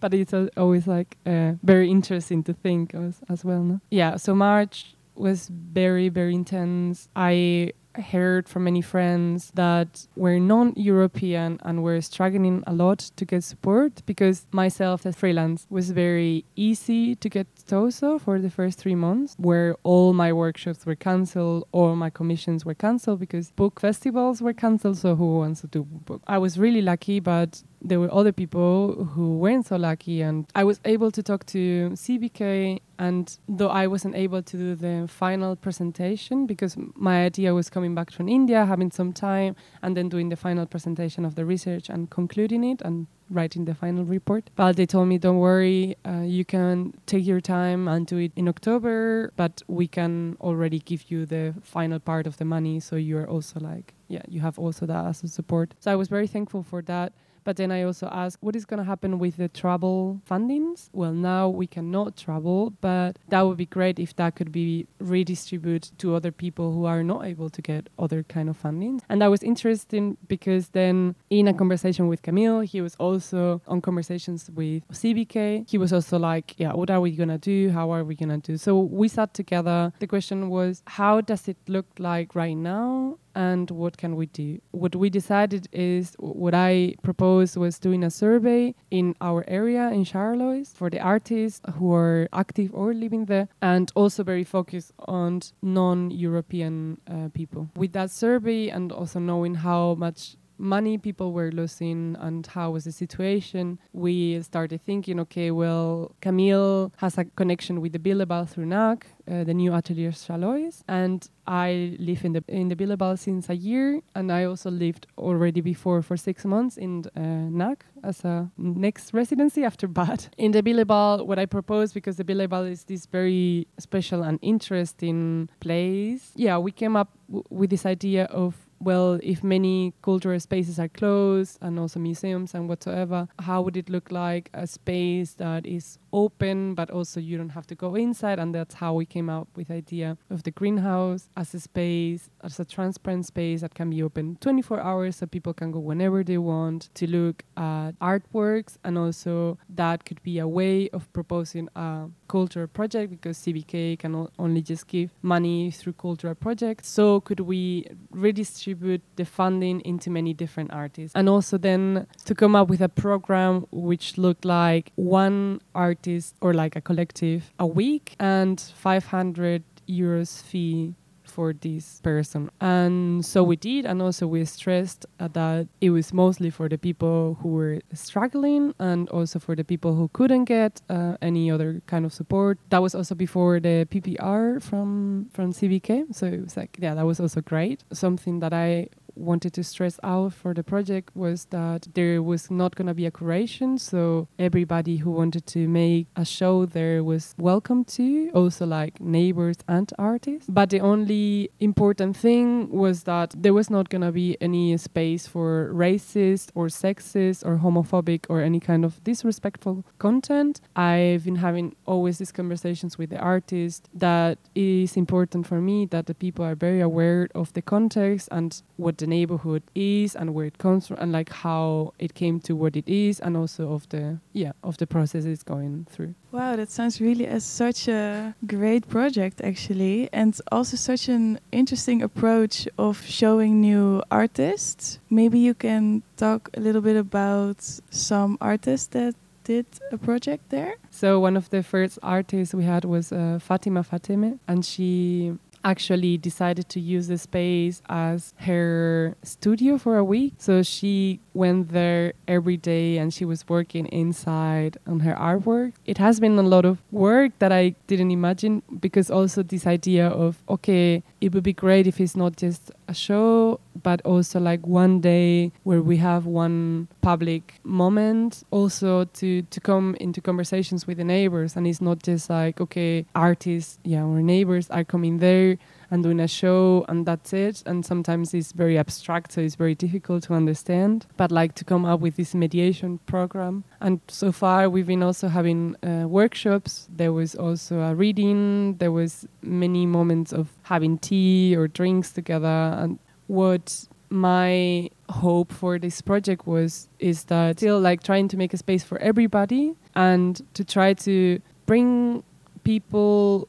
but 0.00 0.14
it's 0.14 0.32
al- 0.34 0.50
always 0.56 0.86
like 0.86 1.16
uh, 1.26 1.52
very 1.62 1.90
interesting 1.90 2.42
to 2.44 2.52
think 2.52 2.94
as, 2.94 3.20
as 3.28 3.44
well. 3.44 3.62
No? 3.62 3.80
Yeah. 3.90 4.16
So 4.16 4.34
March 4.34 4.94
was 5.14 5.48
very 5.48 6.08
very 6.10 6.34
intense. 6.34 7.08
I 7.16 7.72
heard 7.98 8.48
from 8.48 8.64
many 8.64 8.82
friends 8.82 9.50
that 9.54 10.06
were 10.16 10.38
non-European 10.38 11.58
and 11.62 11.82
were 11.82 12.00
struggling 12.00 12.62
a 12.66 12.72
lot 12.72 12.98
to 13.16 13.24
get 13.24 13.44
support 13.44 14.02
because 14.06 14.46
myself 14.52 15.06
as 15.06 15.16
freelance 15.16 15.66
was 15.70 15.90
very 15.90 16.44
easy 16.56 17.14
to 17.16 17.28
get 17.28 17.46
Tozo 17.66 18.20
for 18.20 18.38
the 18.38 18.50
first 18.50 18.78
three 18.78 18.94
months, 18.94 19.34
where 19.38 19.76
all 19.82 20.12
my 20.12 20.32
workshops 20.32 20.86
were 20.86 20.94
cancelled, 20.94 21.66
all 21.72 21.96
my 21.96 22.10
commissions 22.10 22.64
were 22.64 22.74
cancelled 22.74 23.20
because 23.20 23.50
book 23.52 23.80
festivals 23.80 24.40
were 24.40 24.52
cancelled. 24.52 24.98
So 24.98 25.16
who 25.16 25.38
wants 25.38 25.60
to 25.62 25.66
do 25.66 25.84
book? 25.84 26.22
I 26.26 26.38
was 26.38 26.58
really 26.58 26.82
lucky, 26.82 27.20
but 27.20 27.62
there 27.80 28.00
were 28.00 28.12
other 28.12 28.32
people 28.32 29.04
who 29.14 29.38
weren't 29.38 29.66
so 29.66 29.76
lucky 29.76 30.22
and 30.22 30.46
i 30.54 30.64
was 30.64 30.80
able 30.84 31.10
to 31.10 31.22
talk 31.22 31.44
to 31.46 31.90
cbk 31.94 32.80
and 32.98 33.38
though 33.48 33.68
i 33.68 33.86
wasn't 33.86 34.14
able 34.14 34.42
to 34.42 34.56
do 34.56 34.74
the 34.74 35.06
final 35.08 35.56
presentation 35.56 36.46
because 36.46 36.76
my 36.94 37.24
idea 37.24 37.54
was 37.54 37.68
coming 37.70 37.94
back 37.94 38.10
from 38.10 38.28
india 38.28 38.64
having 38.64 38.90
some 38.90 39.12
time 39.12 39.54
and 39.82 39.96
then 39.96 40.08
doing 40.08 40.28
the 40.28 40.36
final 40.36 40.66
presentation 40.66 41.24
of 41.24 41.34
the 41.34 41.44
research 41.44 41.88
and 41.88 42.10
concluding 42.10 42.64
it 42.64 42.80
and 42.82 43.06
writing 43.30 43.64
the 43.64 43.74
final 43.74 44.04
report. 44.04 44.50
But 44.54 44.76
they 44.76 44.86
told 44.86 45.08
me 45.08 45.18
don't 45.18 45.38
worry 45.38 45.96
uh, 46.06 46.22
you 46.22 46.44
can 46.44 46.94
take 47.06 47.26
your 47.26 47.40
time 47.40 47.88
and 47.88 48.06
do 48.06 48.18
it 48.18 48.32
in 48.36 48.48
october 48.48 49.32
but 49.36 49.62
we 49.66 49.86
can 49.86 50.36
already 50.40 50.78
give 50.78 51.10
you 51.10 51.26
the 51.26 51.54
final 51.62 51.98
part 51.98 52.26
of 52.26 52.36
the 52.36 52.44
money 52.44 52.80
so 52.80 52.96
you're 52.96 53.28
also 53.28 53.60
like 53.60 53.94
yeah 54.08 54.22
you 54.28 54.40
have 54.40 54.58
also 54.58 54.86
that 54.86 55.04
as 55.06 55.22
a 55.24 55.28
support. 55.28 55.74
So 55.80 55.92
i 55.92 55.96
was 55.96 56.08
very 56.08 56.26
thankful 56.26 56.62
for 56.62 56.82
that 56.82 57.12
but 57.46 57.56
then 57.56 57.70
I 57.70 57.82
also 57.84 58.08
asked, 58.08 58.38
what 58.40 58.56
is 58.56 58.64
going 58.64 58.78
to 58.78 58.84
happen 58.84 59.20
with 59.20 59.36
the 59.36 59.48
travel 59.48 60.20
fundings? 60.28 60.90
Well, 60.92 61.12
now 61.12 61.48
we 61.48 61.68
cannot 61.68 62.16
travel, 62.16 62.70
but 62.80 63.20
that 63.28 63.42
would 63.42 63.56
be 63.56 63.66
great 63.66 64.00
if 64.00 64.16
that 64.16 64.34
could 64.34 64.50
be 64.50 64.88
redistributed 64.98 65.96
to 66.00 66.16
other 66.16 66.32
people 66.32 66.72
who 66.72 66.86
are 66.86 67.04
not 67.04 67.24
able 67.24 67.48
to 67.50 67.62
get 67.62 67.88
other 68.00 68.24
kind 68.24 68.48
of 68.48 68.56
funding. 68.56 69.00
And 69.08 69.22
that 69.22 69.30
was 69.30 69.44
interesting 69.44 70.16
because 70.26 70.70
then 70.70 71.14
in 71.30 71.46
a 71.46 71.54
conversation 71.54 72.08
with 72.08 72.22
Camille, 72.22 72.62
he 72.62 72.80
was 72.80 72.96
also 72.96 73.62
on 73.68 73.80
conversations 73.80 74.50
with 74.52 74.82
CBK. 74.88 75.70
He 75.70 75.78
was 75.78 75.92
also 75.92 76.18
like, 76.18 76.58
yeah, 76.58 76.72
what 76.72 76.90
are 76.90 77.00
we 77.00 77.12
going 77.12 77.28
to 77.28 77.38
do? 77.38 77.70
How 77.70 77.92
are 77.92 78.02
we 78.02 78.16
going 78.16 78.40
to 78.40 78.52
do? 78.52 78.58
So 78.58 78.76
we 78.80 79.06
sat 79.06 79.34
together. 79.34 79.92
The 80.00 80.08
question 80.08 80.50
was, 80.50 80.82
how 80.88 81.20
does 81.20 81.46
it 81.46 81.58
look 81.68 81.86
like 82.00 82.34
right 82.34 82.56
now? 82.56 83.18
And 83.36 83.70
what 83.70 83.98
can 83.98 84.16
we 84.16 84.26
do? 84.26 84.60
What 84.70 84.96
we 84.96 85.10
decided 85.10 85.68
is 85.70 86.16
what 86.18 86.54
I 86.54 86.94
proposed 87.02 87.58
was 87.58 87.78
doing 87.78 88.02
a 88.02 88.10
survey 88.10 88.74
in 88.90 89.14
our 89.20 89.44
area 89.46 89.90
in 89.90 90.04
Charlois 90.04 90.72
for 90.74 90.88
the 90.88 91.00
artists 91.00 91.60
who 91.74 91.92
are 91.92 92.28
active 92.32 92.70
or 92.72 92.94
living 92.94 93.26
there, 93.26 93.48
and 93.60 93.92
also 93.94 94.24
very 94.24 94.44
focused 94.44 94.92
on 95.00 95.42
non-European 95.60 96.98
uh, 97.06 97.28
people. 97.34 97.68
With 97.76 97.92
that 97.92 98.10
survey 98.10 98.70
and 98.70 98.90
also 98.90 99.18
knowing 99.20 99.56
how 99.56 99.94
much 99.96 100.36
money 100.58 100.98
people 100.98 101.32
were 101.32 101.50
losing 101.50 102.16
and 102.20 102.46
how 102.46 102.70
was 102.70 102.84
the 102.84 102.92
situation, 102.92 103.78
we 103.92 104.40
started 104.42 104.80
thinking, 104.82 105.20
okay, 105.20 105.50
well, 105.50 106.14
Camille 106.20 106.92
has 106.96 107.18
a 107.18 107.24
connection 107.24 107.80
with 107.80 107.92
the 107.92 107.98
Wielewaal 107.98 108.48
through 108.48 108.66
NAC, 108.66 109.06
uh, 109.30 109.44
the 109.44 109.54
new 109.54 109.72
Atelier 109.72 110.12
Charlois, 110.12 110.82
and 110.88 111.28
I 111.46 111.96
live 111.98 112.24
in 112.24 112.32
the 112.32 112.44
in 112.48 112.68
the 112.68 112.76
Billebal 112.76 113.18
since 113.18 113.48
a 113.48 113.54
year, 113.54 114.00
and 114.14 114.32
I 114.32 114.44
also 114.44 114.70
lived 114.70 115.06
already 115.16 115.60
before 115.60 116.02
for 116.02 116.16
six 116.16 116.44
months 116.44 116.76
in 116.76 117.04
uh, 117.16 117.20
NAC 117.20 117.84
as 118.02 118.24
a 118.24 118.50
next 118.56 119.12
residency 119.12 119.64
after 119.64 119.86
BAD. 119.86 120.28
In 120.36 120.52
the 120.52 120.62
Wielewaal, 120.62 121.26
what 121.26 121.38
I 121.38 121.46
propose, 121.46 121.92
because 121.92 122.16
the 122.16 122.24
Wielewaal 122.24 122.70
is 122.70 122.84
this 122.84 123.06
very 123.06 123.66
special 123.78 124.22
and 124.22 124.38
interesting 124.42 125.48
place, 125.60 126.32
yeah, 126.34 126.58
we 126.58 126.72
came 126.72 126.96
up 126.96 127.10
with 127.50 127.70
this 127.70 127.86
idea 127.86 128.24
of 128.24 128.65
well, 128.78 129.18
if 129.22 129.42
many 129.42 129.94
cultural 130.02 130.38
spaces 130.40 130.78
are 130.78 130.88
closed 130.88 131.58
and 131.60 131.78
also 131.78 131.98
museums 131.98 132.54
and 132.54 132.68
whatsoever, 132.68 133.28
how 133.38 133.62
would 133.62 133.76
it 133.76 133.88
look 133.88 134.10
like 134.10 134.50
a 134.54 134.66
space 134.66 135.34
that 135.34 135.66
is 135.66 135.98
open, 136.16 136.74
but 136.74 136.90
also 136.90 137.20
you 137.20 137.36
don't 137.36 137.50
have 137.50 137.66
to 137.66 137.74
go 137.74 137.94
inside? 137.94 138.38
And 138.38 138.54
that's 138.54 138.74
how 138.74 138.94
we 138.94 139.04
came 139.04 139.28
up 139.28 139.48
with 139.54 139.68
the 139.68 139.74
idea 139.74 140.16
of 140.30 140.42
the 140.42 140.50
greenhouse 140.50 141.28
as 141.36 141.54
a 141.54 141.60
space, 141.60 142.30
as 142.42 142.58
a 142.58 142.64
transparent 142.64 143.26
space 143.26 143.60
that 143.60 143.74
can 143.74 143.90
be 143.90 144.02
open 144.02 144.38
24 144.40 144.80
hours 144.80 145.16
so 145.16 145.26
people 145.26 145.52
can 145.52 145.70
go 145.70 145.78
whenever 145.78 146.24
they 146.24 146.38
want 146.38 146.88
to 146.94 147.06
look 147.06 147.44
at 147.56 147.92
artworks. 148.00 148.78
And 148.82 148.96
also 148.96 149.58
that 149.68 150.06
could 150.06 150.22
be 150.22 150.38
a 150.38 150.48
way 150.48 150.88
of 150.90 151.12
proposing 151.12 151.68
a 151.76 152.06
cultural 152.28 152.66
project 152.66 153.10
because 153.10 153.38
CBK 153.38 153.98
can 153.98 154.26
only 154.38 154.62
just 154.62 154.86
give 154.86 155.10
money 155.22 155.70
through 155.70 155.92
cultural 155.92 156.34
projects. 156.34 156.88
So 156.88 157.20
could 157.20 157.40
we 157.40 157.86
redistribute 158.10 159.02
the 159.16 159.26
funding 159.26 159.80
into 159.80 160.10
many 160.10 160.32
different 160.32 160.72
artists? 160.72 161.14
And 161.14 161.28
also 161.28 161.58
then 161.58 162.06
to 162.24 162.34
come 162.34 162.56
up 162.56 162.68
with 162.68 162.80
a 162.80 162.88
program 162.88 163.66
which 163.70 164.16
looked 164.16 164.46
like 164.46 164.92
one 164.94 165.60
artist 165.74 166.05
or 166.40 166.54
like 166.54 166.76
a 166.76 166.80
collective 166.80 167.52
a 167.58 167.66
week 167.66 168.14
and 168.18 168.60
500 168.60 169.62
euros 169.88 170.42
fee 170.42 170.94
for 171.36 171.52
this 171.52 172.00
person. 172.02 172.50
And 172.60 173.24
so 173.24 173.42
we 173.42 173.56
did, 173.56 173.84
and 173.84 174.00
also 174.00 174.26
we 174.26 174.44
stressed 174.44 175.04
uh, 175.20 175.28
that 175.32 175.68
it 175.80 175.90
was 175.90 176.12
mostly 176.12 176.50
for 176.50 176.68
the 176.68 176.78
people 176.78 177.36
who 177.40 177.50
were 177.50 177.80
struggling 177.92 178.74
and 178.78 179.08
also 179.10 179.38
for 179.38 179.54
the 179.54 179.64
people 179.64 179.94
who 179.94 180.08
couldn't 180.14 180.44
get 180.44 180.80
uh, 180.88 181.16
any 181.20 181.50
other 181.50 181.82
kind 181.86 182.06
of 182.06 182.12
support. 182.12 182.58
That 182.70 182.80
was 182.80 182.94
also 182.94 183.14
before 183.14 183.60
the 183.60 183.86
PPR 183.90 184.62
from 184.62 185.28
from 185.32 185.52
CBK, 185.52 186.14
so 186.14 186.26
it 186.26 186.42
was 186.42 186.56
like 186.56 186.78
yeah, 186.80 186.94
that 186.94 187.04
was 187.04 187.20
also 187.20 187.40
great. 187.40 187.84
Something 187.92 188.40
that 188.40 188.54
I 188.54 188.88
wanted 189.16 189.52
to 189.54 189.64
stress 189.64 189.98
out 190.02 190.34
for 190.34 190.54
the 190.54 190.62
project 190.62 191.14
was 191.16 191.46
that 191.46 191.88
there 191.94 192.22
was 192.22 192.50
not 192.50 192.74
going 192.74 192.86
to 192.86 192.94
be 192.94 193.06
a 193.06 193.10
curation, 193.10 193.78
so 193.80 194.28
everybody 194.38 194.98
who 194.98 195.10
wanted 195.10 195.46
to 195.46 195.68
make 195.68 196.06
a 196.16 196.24
show 196.24 196.66
there 196.66 197.02
was 197.02 197.34
welcome 197.38 197.84
to, 197.84 198.30
also 198.34 198.66
like 198.66 199.00
neighbors 199.00 199.56
and 199.68 199.92
artists. 199.98 200.48
But 200.48 200.70
the 200.70 200.80
only 200.80 201.50
important 201.60 202.16
thing 202.16 202.70
was 202.70 203.04
that 203.04 203.34
there 203.36 203.54
was 203.54 203.70
not 203.70 203.88
going 203.88 204.02
to 204.02 204.12
be 204.12 204.36
any 204.40 204.76
space 204.76 205.26
for 205.26 205.72
racist 205.72 206.50
or 206.54 206.66
sexist 206.66 207.44
or 207.44 207.58
homophobic 207.58 208.26
or 208.28 208.40
any 208.40 208.60
kind 208.60 208.84
of 208.84 209.02
disrespectful 209.04 209.84
content. 209.98 210.60
I've 210.74 211.24
been 211.24 211.36
having 211.36 211.74
always 211.86 212.18
these 212.18 212.32
conversations 212.32 212.98
with 212.98 213.10
the 213.10 213.18
artist 213.18 213.88
that 213.94 214.38
is 214.54 214.96
important 214.96 215.46
for 215.46 215.60
me 215.60 215.86
that 215.86 216.06
the 216.06 216.14
people 216.14 216.44
are 216.44 216.54
very 216.54 216.80
aware 216.80 217.28
of 217.34 217.52
the 217.52 217.62
context 217.62 218.28
and 218.30 218.62
what 218.76 218.98
the 218.98 219.05
the 219.06 219.10
neighborhood 219.10 219.62
is 219.74 220.16
and 220.16 220.34
where 220.34 220.46
it 220.46 220.58
comes 220.58 220.86
from 220.86 220.96
and 220.98 221.12
like 221.12 221.30
how 221.30 221.92
it 221.98 222.14
came 222.14 222.40
to 222.40 222.56
what 222.56 222.76
it 222.76 222.88
is 222.88 223.20
and 223.20 223.36
also 223.36 223.72
of 223.72 223.88
the 223.90 224.18
yeah 224.32 224.52
of 224.62 224.76
the 224.78 224.86
process 224.86 225.24
it's 225.24 225.42
going 225.42 225.86
through. 225.90 226.14
Wow 226.32 226.56
that 226.56 226.70
sounds 226.70 227.00
really 227.00 227.26
as 227.26 227.44
such 227.44 227.88
a 227.88 228.34
great 228.46 228.88
project 228.88 229.40
actually 229.40 230.08
and 230.12 230.38
also 230.50 230.76
such 230.76 231.08
an 231.08 231.38
interesting 231.52 232.02
approach 232.02 232.68
of 232.78 233.02
showing 233.06 233.60
new 233.60 234.02
artists. 234.10 234.98
Maybe 235.10 235.38
you 235.38 235.54
can 235.54 236.02
talk 236.16 236.50
a 236.54 236.60
little 236.60 236.82
bit 236.82 236.96
about 236.96 237.58
some 237.90 238.38
artists 238.40 238.88
that 238.88 239.14
did 239.44 239.66
a 239.92 239.98
project 239.98 240.50
there. 240.50 240.74
So 240.90 241.20
one 241.20 241.36
of 241.36 241.50
the 241.50 241.62
first 241.62 241.98
artists 242.02 242.52
we 242.52 242.64
had 242.64 242.84
was 242.84 243.12
uh, 243.12 243.38
Fatima 243.40 243.84
Fateme 243.84 244.40
and 244.48 244.64
she 244.64 245.38
actually 245.66 246.16
decided 246.16 246.68
to 246.68 246.80
use 246.80 247.08
the 247.08 247.18
space 247.18 247.82
as 247.88 248.32
her 248.38 249.16
studio 249.22 249.76
for 249.76 249.96
a 249.96 250.04
week. 250.04 250.34
So 250.38 250.62
she 250.62 251.18
went 251.34 251.70
there 251.70 252.12
every 252.28 252.56
day 252.56 252.98
and 252.98 253.12
she 253.12 253.24
was 253.24 253.48
working 253.48 253.86
inside 253.86 254.78
on 254.86 255.00
her 255.00 255.14
artwork. 255.14 255.72
It 255.84 255.98
has 255.98 256.20
been 256.20 256.38
a 256.38 256.42
lot 256.42 256.64
of 256.64 256.80
work 256.92 257.32
that 257.40 257.52
I 257.52 257.74
didn't 257.88 258.12
imagine 258.12 258.62
because 258.80 259.10
also 259.10 259.42
this 259.42 259.66
idea 259.66 260.06
of, 260.06 260.42
okay, 260.48 261.02
it 261.26 261.34
would 261.34 261.42
be 261.42 261.52
great 261.52 261.88
if 261.88 262.00
it's 262.00 262.14
not 262.14 262.36
just 262.36 262.70
a 262.86 262.94
show, 262.94 263.58
but 263.82 264.00
also 264.02 264.38
like 264.38 264.64
one 264.64 265.00
day 265.00 265.50
where 265.64 265.82
we 265.82 265.96
have 265.96 266.24
one 266.24 266.86
public 267.02 267.54
moment 267.64 268.44
also 268.52 269.06
to, 269.06 269.42
to 269.42 269.60
come 269.60 269.96
into 269.98 270.20
conversations 270.20 270.86
with 270.86 270.98
the 270.98 271.04
neighbors. 271.04 271.56
And 271.56 271.66
it's 271.66 271.80
not 271.80 272.00
just 272.04 272.30
like, 272.30 272.60
okay, 272.60 273.06
artists, 273.16 273.80
yeah, 273.82 274.04
our 274.04 274.22
neighbors 274.22 274.70
are 274.70 274.84
coming 274.84 275.18
there 275.18 275.58
and 275.90 276.02
doing 276.02 276.20
a 276.20 276.28
show 276.28 276.84
and 276.88 277.06
that's 277.06 277.32
it. 277.32 277.62
And 277.66 277.84
sometimes 277.84 278.34
it's 278.34 278.52
very 278.52 278.78
abstract 278.78 279.32
so 279.32 279.40
it's 279.40 279.54
very 279.54 279.74
difficult 279.74 280.24
to 280.24 280.34
understand. 280.34 281.06
But 281.16 281.30
like 281.30 281.54
to 281.56 281.64
come 281.64 281.84
up 281.84 282.00
with 282.00 282.16
this 282.16 282.34
mediation 282.34 282.98
program. 283.06 283.64
And 283.80 284.00
so 284.08 284.32
far 284.32 284.68
we've 284.68 284.86
been 284.86 285.02
also 285.02 285.28
having 285.28 285.76
uh, 285.82 286.06
workshops. 286.08 286.88
There 286.94 287.12
was 287.12 287.34
also 287.34 287.80
a 287.80 287.94
reading. 287.94 288.76
There 288.78 288.92
was 288.92 289.26
many 289.42 289.86
moments 289.86 290.32
of 290.32 290.48
having 290.62 290.98
tea 290.98 291.54
or 291.56 291.68
drinks 291.68 292.12
together. 292.12 292.46
And 292.78 292.98
what 293.26 293.86
my 294.08 294.90
hope 295.08 295.52
for 295.52 295.78
this 295.78 296.00
project 296.00 296.46
was 296.46 296.88
is 296.98 297.24
that 297.24 297.58
still 297.58 297.80
like 297.80 298.02
trying 298.02 298.28
to 298.28 298.36
make 298.36 298.54
a 298.54 298.56
space 298.56 298.84
for 298.84 298.98
everybody 298.98 299.74
and 299.94 300.42
to 300.54 300.64
try 300.64 300.92
to 300.94 301.40
bring 301.66 302.22
people 302.64 303.48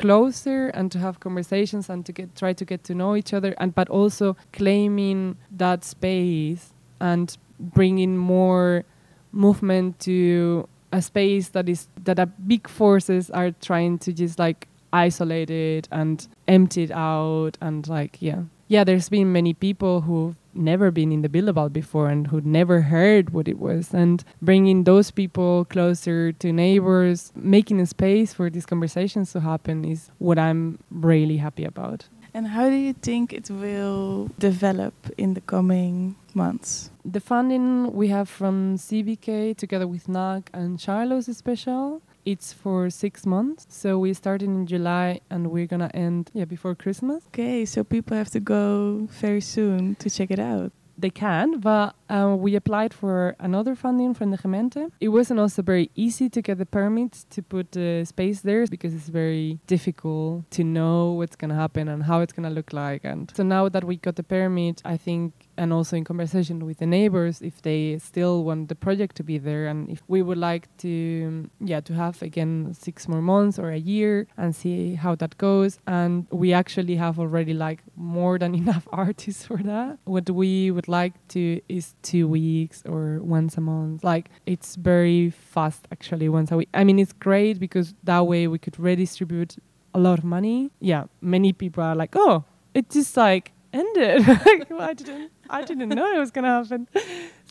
closer 0.00 0.68
and 0.68 0.90
to 0.92 0.98
have 0.98 1.20
conversations 1.20 1.88
and 1.88 2.04
to 2.06 2.12
get 2.12 2.34
try 2.34 2.52
to 2.52 2.64
get 2.64 2.84
to 2.84 2.94
know 2.94 3.16
each 3.16 3.32
other 3.32 3.54
and 3.58 3.74
but 3.74 3.88
also 3.88 4.36
claiming 4.52 5.36
that 5.50 5.84
space 5.84 6.72
and 7.00 7.36
bringing 7.58 8.16
more 8.16 8.84
movement 9.32 9.98
to 10.00 10.68
a 10.92 11.00
space 11.00 11.50
that 11.50 11.68
is 11.68 11.88
that 12.04 12.18
a 12.18 12.26
big 12.26 12.68
forces 12.68 13.30
are 13.30 13.50
trying 13.60 13.98
to 13.98 14.12
just 14.12 14.38
like 14.38 14.66
isolate 14.92 15.50
it 15.50 15.86
and 15.92 16.26
empty 16.48 16.82
it 16.82 16.90
out 16.90 17.56
and 17.60 17.86
like 17.88 18.16
yeah. 18.20 18.42
Yeah 18.68 18.84
there's 18.84 19.08
been 19.08 19.32
many 19.32 19.54
people 19.54 20.00
who've 20.00 20.36
never 20.54 20.90
been 20.90 21.12
in 21.12 21.22
the 21.22 21.28
Wielewaal 21.28 21.72
before 21.72 22.08
and 22.08 22.26
who'd 22.26 22.46
never 22.46 22.82
heard 22.82 23.30
what 23.30 23.48
it 23.48 23.58
was 23.58 23.94
and 23.94 24.24
bringing 24.42 24.84
those 24.84 25.10
people 25.10 25.64
closer 25.66 26.32
to 26.32 26.52
neighbors 26.52 27.32
making 27.34 27.80
a 27.80 27.86
space 27.86 28.32
for 28.32 28.50
these 28.50 28.66
conversations 28.66 29.32
to 29.32 29.40
happen 29.40 29.84
is 29.84 30.10
what 30.18 30.38
i'm 30.38 30.78
really 30.90 31.36
happy 31.36 31.64
about 31.64 32.08
and 32.32 32.46
how 32.48 32.68
do 32.68 32.76
you 32.76 32.92
think 32.92 33.32
it 33.32 33.50
will 33.50 34.30
develop 34.38 34.94
in 35.18 35.34
the 35.34 35.40
coming 35.40 36.16
months? 36.34 36.90
The 37.04 37.20
funding 37.20 37.92
we 37.92 38.08
have 38.08 38.28
from 38.28 38.76
CBK 38.76 39.56
together 39.56 39.88
with 39.88 40.08
NAC 40.08 40.48
and 40.52 40.80
Charlois 40.80 41.22
Special. 41.32 42.02
It's 42.24 42.52
for 42.52 42.90
six 42.90 43.26
months. 43.26 43.66
So 43.68 43.98
we 43.98 44.12
started 44.14 44.48
in 44.48 44.66
July 44.66 45.20
and 45.30 45.50
we're 45.50 45.66
gonna 45.66 45.90
end 45.94 46.30
yeah 46.34 46.44
before 46.44 46.74
Christmas. 46.74 47.24
Okay, 47.28 47.64
so 47.64 47.84
people 47.84 48.16
have 48.16 48.30
to 48.30 48.40
go 48.40 49.08
very 49.10 49.40
soon 49.40 49.94
to 49.96 50.10
check 50.10 50.30
it 50.30 50.38
out 50.38 50.72
they 51.00 51.10
can, 51.10 51.58
but 51.60 51.94
uh, 52.08 52.34
we 52.38 52.54
applied 52.54 52.92
for 52.92 53.34
another 53.38 53.74
funding 53.74 54.14
from 54.14 54.30
the 54.30 54.38
Gemeente. 54.38 54.90
It 55.00 55.08
wasn't 55.08 55.40
also 55.40 55.62
very 55.62 55.90
easy 55.94 56.28
to 56.28 56.42
get 56.42 56.58
the 56.58 56.66
permits 56.66 57.24
to 57.30 57.42
put 57.42 57.72
the 57.72 58.04
space 58.04 58.40
there 58.40 58.66
because 58.66 58.94
it's 58.94 59.08
very 59.08 59.58
difficult 59.66 60.50
to 60.52 60.64
know 60.64 61.12
what's 61.12 61.36
going 61.36 61.48
to 61.50 61.54
happen 61.54 61.88
and 61.88 62.02
how 62.04 62.20
it's 62.20 62.32
going 62.32 62.48
to 62.48 62.54
look 62.54 62.72
like. 62.72 63.04
And 63.04 63.32
so 63.34 63.42
now 63.42 63.68
that 63.68 63.84
we 63.84 63.96
got 63.96 64.16
the 64.16 64.22
permit, 64.22 64.82
I 64.84 64.96
think 64.96 65.32
and 65.60 65.74
also 65.74 65.94
in 65.94 66.04
conversation 66.04 66.64
with 66.64 66.78
the 66.78 66.86
neighbors 66.86 67.42
if 67.42 67.60
they 67.60 67.98
still 67.98 68.44
want 68.44 68.70
the 68.70 68.74
project 68.74 69.14
to 69.14 69.22
be 69.22 69.36
there 69.36 69.66
and 69.66 69.90
if 69.90 70.02
we 70.08 70.22
would 70.22 70.38
like 70.38 70.64
to 70.78 71.50
yeah 71.60 71.80
to 71.80 71.92
have 71.92 72.22
again 72.22 72.72
six 72.72 73.06
more 73.06 73.20
months 73.20 73.58
or 73.58 73.70
a 73.70 73.78
year 73.78 74.26
and 74.38 74.56
see 74.56 74.94
how 74.94 75.14
that 75.14 75.36
goes. 75.36 75.78
And 75.86 76.26
we 76.30 76.54
actually 76.54 76.96
have 76.96 77.18
already 77.18 77.52
like 77.52 77.82
more 77.94 78.38
than 78.38 78.54
enough 78.62 78.88
artists 78.90 79.44
for 79.44 79.58
that. 79.58 79.98
What 80.04 80.30
we 80.30 80.70
would 80.70 80.88
like 80.88 81.14
to 81.34 81.60
is 81.68 81.94
two 82.02 82.26
weeks 82.26 82.82
or 82.86 83.20
once 83.20 83.58
a 83.58 83.60
month. 83.60 84.02
Like 84.02 84.30
it's 84.46 84.76
very 84.76 85.28
fast 85.28 85.86
actually 85.92 86.28
once 86.30 86.50
a 86.50 86.56
week. 86.56 86.70
I 86.72 86.84
mean 86.84 86.98
it's 86.98 87.12
great 87.12 87.60
because 87.60 87.94
that 88.04 88.26
way 88.26 88.46
we 88.46 88.58
could 88.58 88.80
redistribute 88.80 89.56
a 89.92 89.98
lot 89.98 90.18
of 90.18 90.24
money. 90.24 90.70
Yeah 90.80 91.04
many 91.20 91.52
people 91.52 91.84
are 91.84 91.94
like 91.94 92.14
oh 92.14 92.44
it's 92.72 92.94
just 92.94 93.16
like 93.16 93.52
ended. 93.72 94.28
I 94.78 94.94
didn't 94.94 95.30
I 95.48 95.62
didn't 95.62 95.88
know 95.90 96.14
it 96.14 96.18
was 96.18 96.30
gonna 96.30 96.48
happen. 96.48 96.88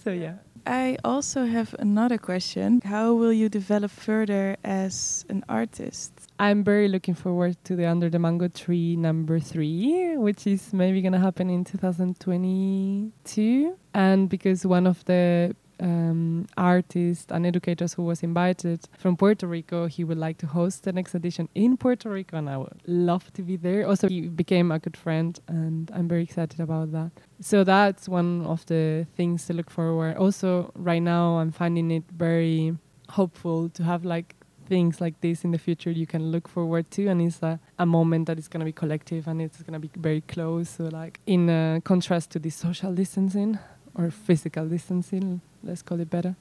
So 0.04 0.12
yeah. 0.12 0.36
I 0.66 0.98
also 1.04 1.46
have 1.46 1.76
another 1.80 2.18
question. 2.18 2.82
How 2.84 3.14
will 3.14 3.34
you 3.34 3.50
develop 3.50 3.92
further 3.92 4.58
as 4.64 5.26
an 5.30 5.44
artist? 5.50 6.14
I'm 6.38 6.64
very 6.64 6.88
looking 6.88 7.16
forward 7.16 7.58
to 7.66 7.76
the 7.76 7.86
Under 7.86 8.10
the 8.10 8.20
Mango 8.20 8.48
Tree 8.48 8.96
number 8.96 9.40
three, 9.40 10.16
which 10.16 10.48
is 10.48 10.74
maybe 10.74 11.02
gonna 11.02 11.20
happen 11.20 11.50
in 11.50 11.64
2022. 11.64 13.76
And 13.94 14.30
because 14.30 14.66
one 14.66 14.86
of 14.86 15.04
the 15.06 15.56
um, 15.80 16.48
artists 16.58 17.32
and 17.32 17.46
educators 17.46 17.94
who 17.94 18.04
was 18.04 18.24
invited 18.24 18.88
from 18.98 19.16
Puerto 19.18 19.48
Rico. 19.48 19.88
He 19.88 20.04
would 20.04 20.18
like 20.18 20.38
to 20.40 20.48
host 20.48 20.84
the 20.84 20.94
next 20.94 21.16
edition 21.16 21.50
in 21.56 21.78
Puerto 21.78 22.10
Rico, 22.10 22.38
and 22.38 22.50
I 22.50 22.58
would 22.58 22.82
love 22.88 23.32
to 23.34 23.42
be 23.42 23.58
there. 23.58 23.88
Also, 23.88 24.08
he 24.08 24.22
became 24.28 24.72
a 24.72 24.80
good 24.80 24.98
friend, 24.98 25.40
and 25.48 25.92
I'm 25.94 26.08
very 26.08 26.24
excited 26.24 26.60
about 26.60 26.92
that. 26.92 27.12
So 27.42 27.64
that's 27.64 28.10
one 28.10 28.46
of 28.46 28.66
the 28.66 29.08
things 29.16 29.46
to 29.48 29.54
look 29.54 29.70
forward. 29.70 30.18
Also, 30.18 30.72
right 30.76 31.02
now, 31.02 31.40
I'm 31.40 31.52
finding 31.52 31.92
it 31.92 32.04
very 32.12 32.78
hopeful 33.10 33.70
to 33.70 33.84
have 33.84 34.06
like 34.06 34.36
things 34.68 35.02
like 35.02 35.20
this 35.22 35.44
in 35.44 35.50
the 35.50 35.58
future 35.58 35.90
you 35.90 36.06
can 36.06 36.32
look 36.32 36.48
forward 36.48 36.92
to 36.92 37.08
and 37.08 37.24
it's 37.24 37.42
a, 37.42 37.60
a 37.80 37.88
moment 37.88 38.28
that 38.28 38.38
is 38.38 38.48
going 38.48 38.60
to 38.60 38.66
be 38.66 38.72
collective 38.72 39.28
and 39.28 39.42
it's 39.42 39.64
going 39.64 39.74
to 39.74 39.80
be 39.80 39.90
very 39.98 40.22
close 40.22 40.70
so 40.70 40.84
like 40.84 41.20
in 41.26 41.50
uh, 41.50 41.80
contrast 41.84 42.30
to 42.30 42.38
the 42.38 42.52
social 42.52 42.94
distancing 42.94 43.58
or 43.96 44.12
physical 44.12 44.68
distancing, 44.68 45.42
let's 45.64 45.82
call 45.82 46.00
it 46.00 46.10
better. 46.10 46.36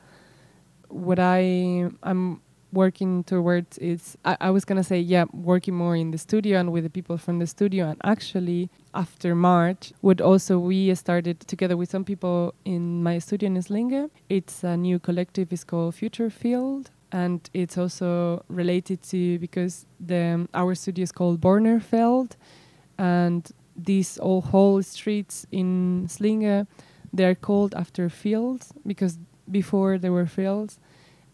What 0.88 1.18
I 1.18 1.90
I'm 2.02 2.40
working 2.72 3.24
towards 3.24 3.78
is 3.78 4.16
I, 4.24 4.36
I 4.40 4.50
was 4.50 4.64
gonna 4.64 4.84
say 4.84 5.00
yeah 5.00 5.24
working 5.32 5.74
more 5.74 5.96
in 5.96 6.10
the 6.10 6.18
studio 6.18 6.60
and 6.60 6.70
with 6.70 6.84
the 6.84 6.90
people 6.90 7.16
from 7.16 7.38
the 7.38 7.46
studio 7.46 7.88
and 7.88 8.00
actually 8.04 8.68
after 8.94 9.34
March 9.34 9.92
would 10.02 10.20
also 10.20 10.58
we 10.58 10.94
started 10.94 11.40
together 11.40 11.76
with 11.76 11.90
some 11.90 12.04
people 12.04 12.54
in 12.64 13.02
my 13.02 13.18
studio 13.18 13.46
in 13.46 13.56
Slinge. 13.62 14.10
It's 14.28 14.62
a 14.64 14.76
new 14.76 14.98
collective. 14.98 15.52
It's 15.52 15.64
called 15.64 15.94
Future 15.94 16.30
Field 16.30 16.90
and 17.10 17.48
it's 17.54 17.78
also 17.78 18.44
related 18.48 19.02
to 19.02 19.38
because 19.38 19.86
the 19.98 20.46
our 20.52 20.74
studio 20.74 21.02
is 21.02 21.12
called 21.12 21.40
Bornerfeld 21.40 22.32
and 22.98 23.50
these 23.76 24.18
all 24.18 24.40
whole 24.40 24.82
streets 24.82 25.46
in 25.52 26.06
Slinge 26.08 26.66
they 27.12 27.24
are 27.24 27.34
called 27.34 27.74
after 27.74 28.08
fields 28.08 28.72
because 28.86 29.18
before 29.50 29.98
there 29.98 30.12
were 30.12 30.26
fields. 30.26 30.78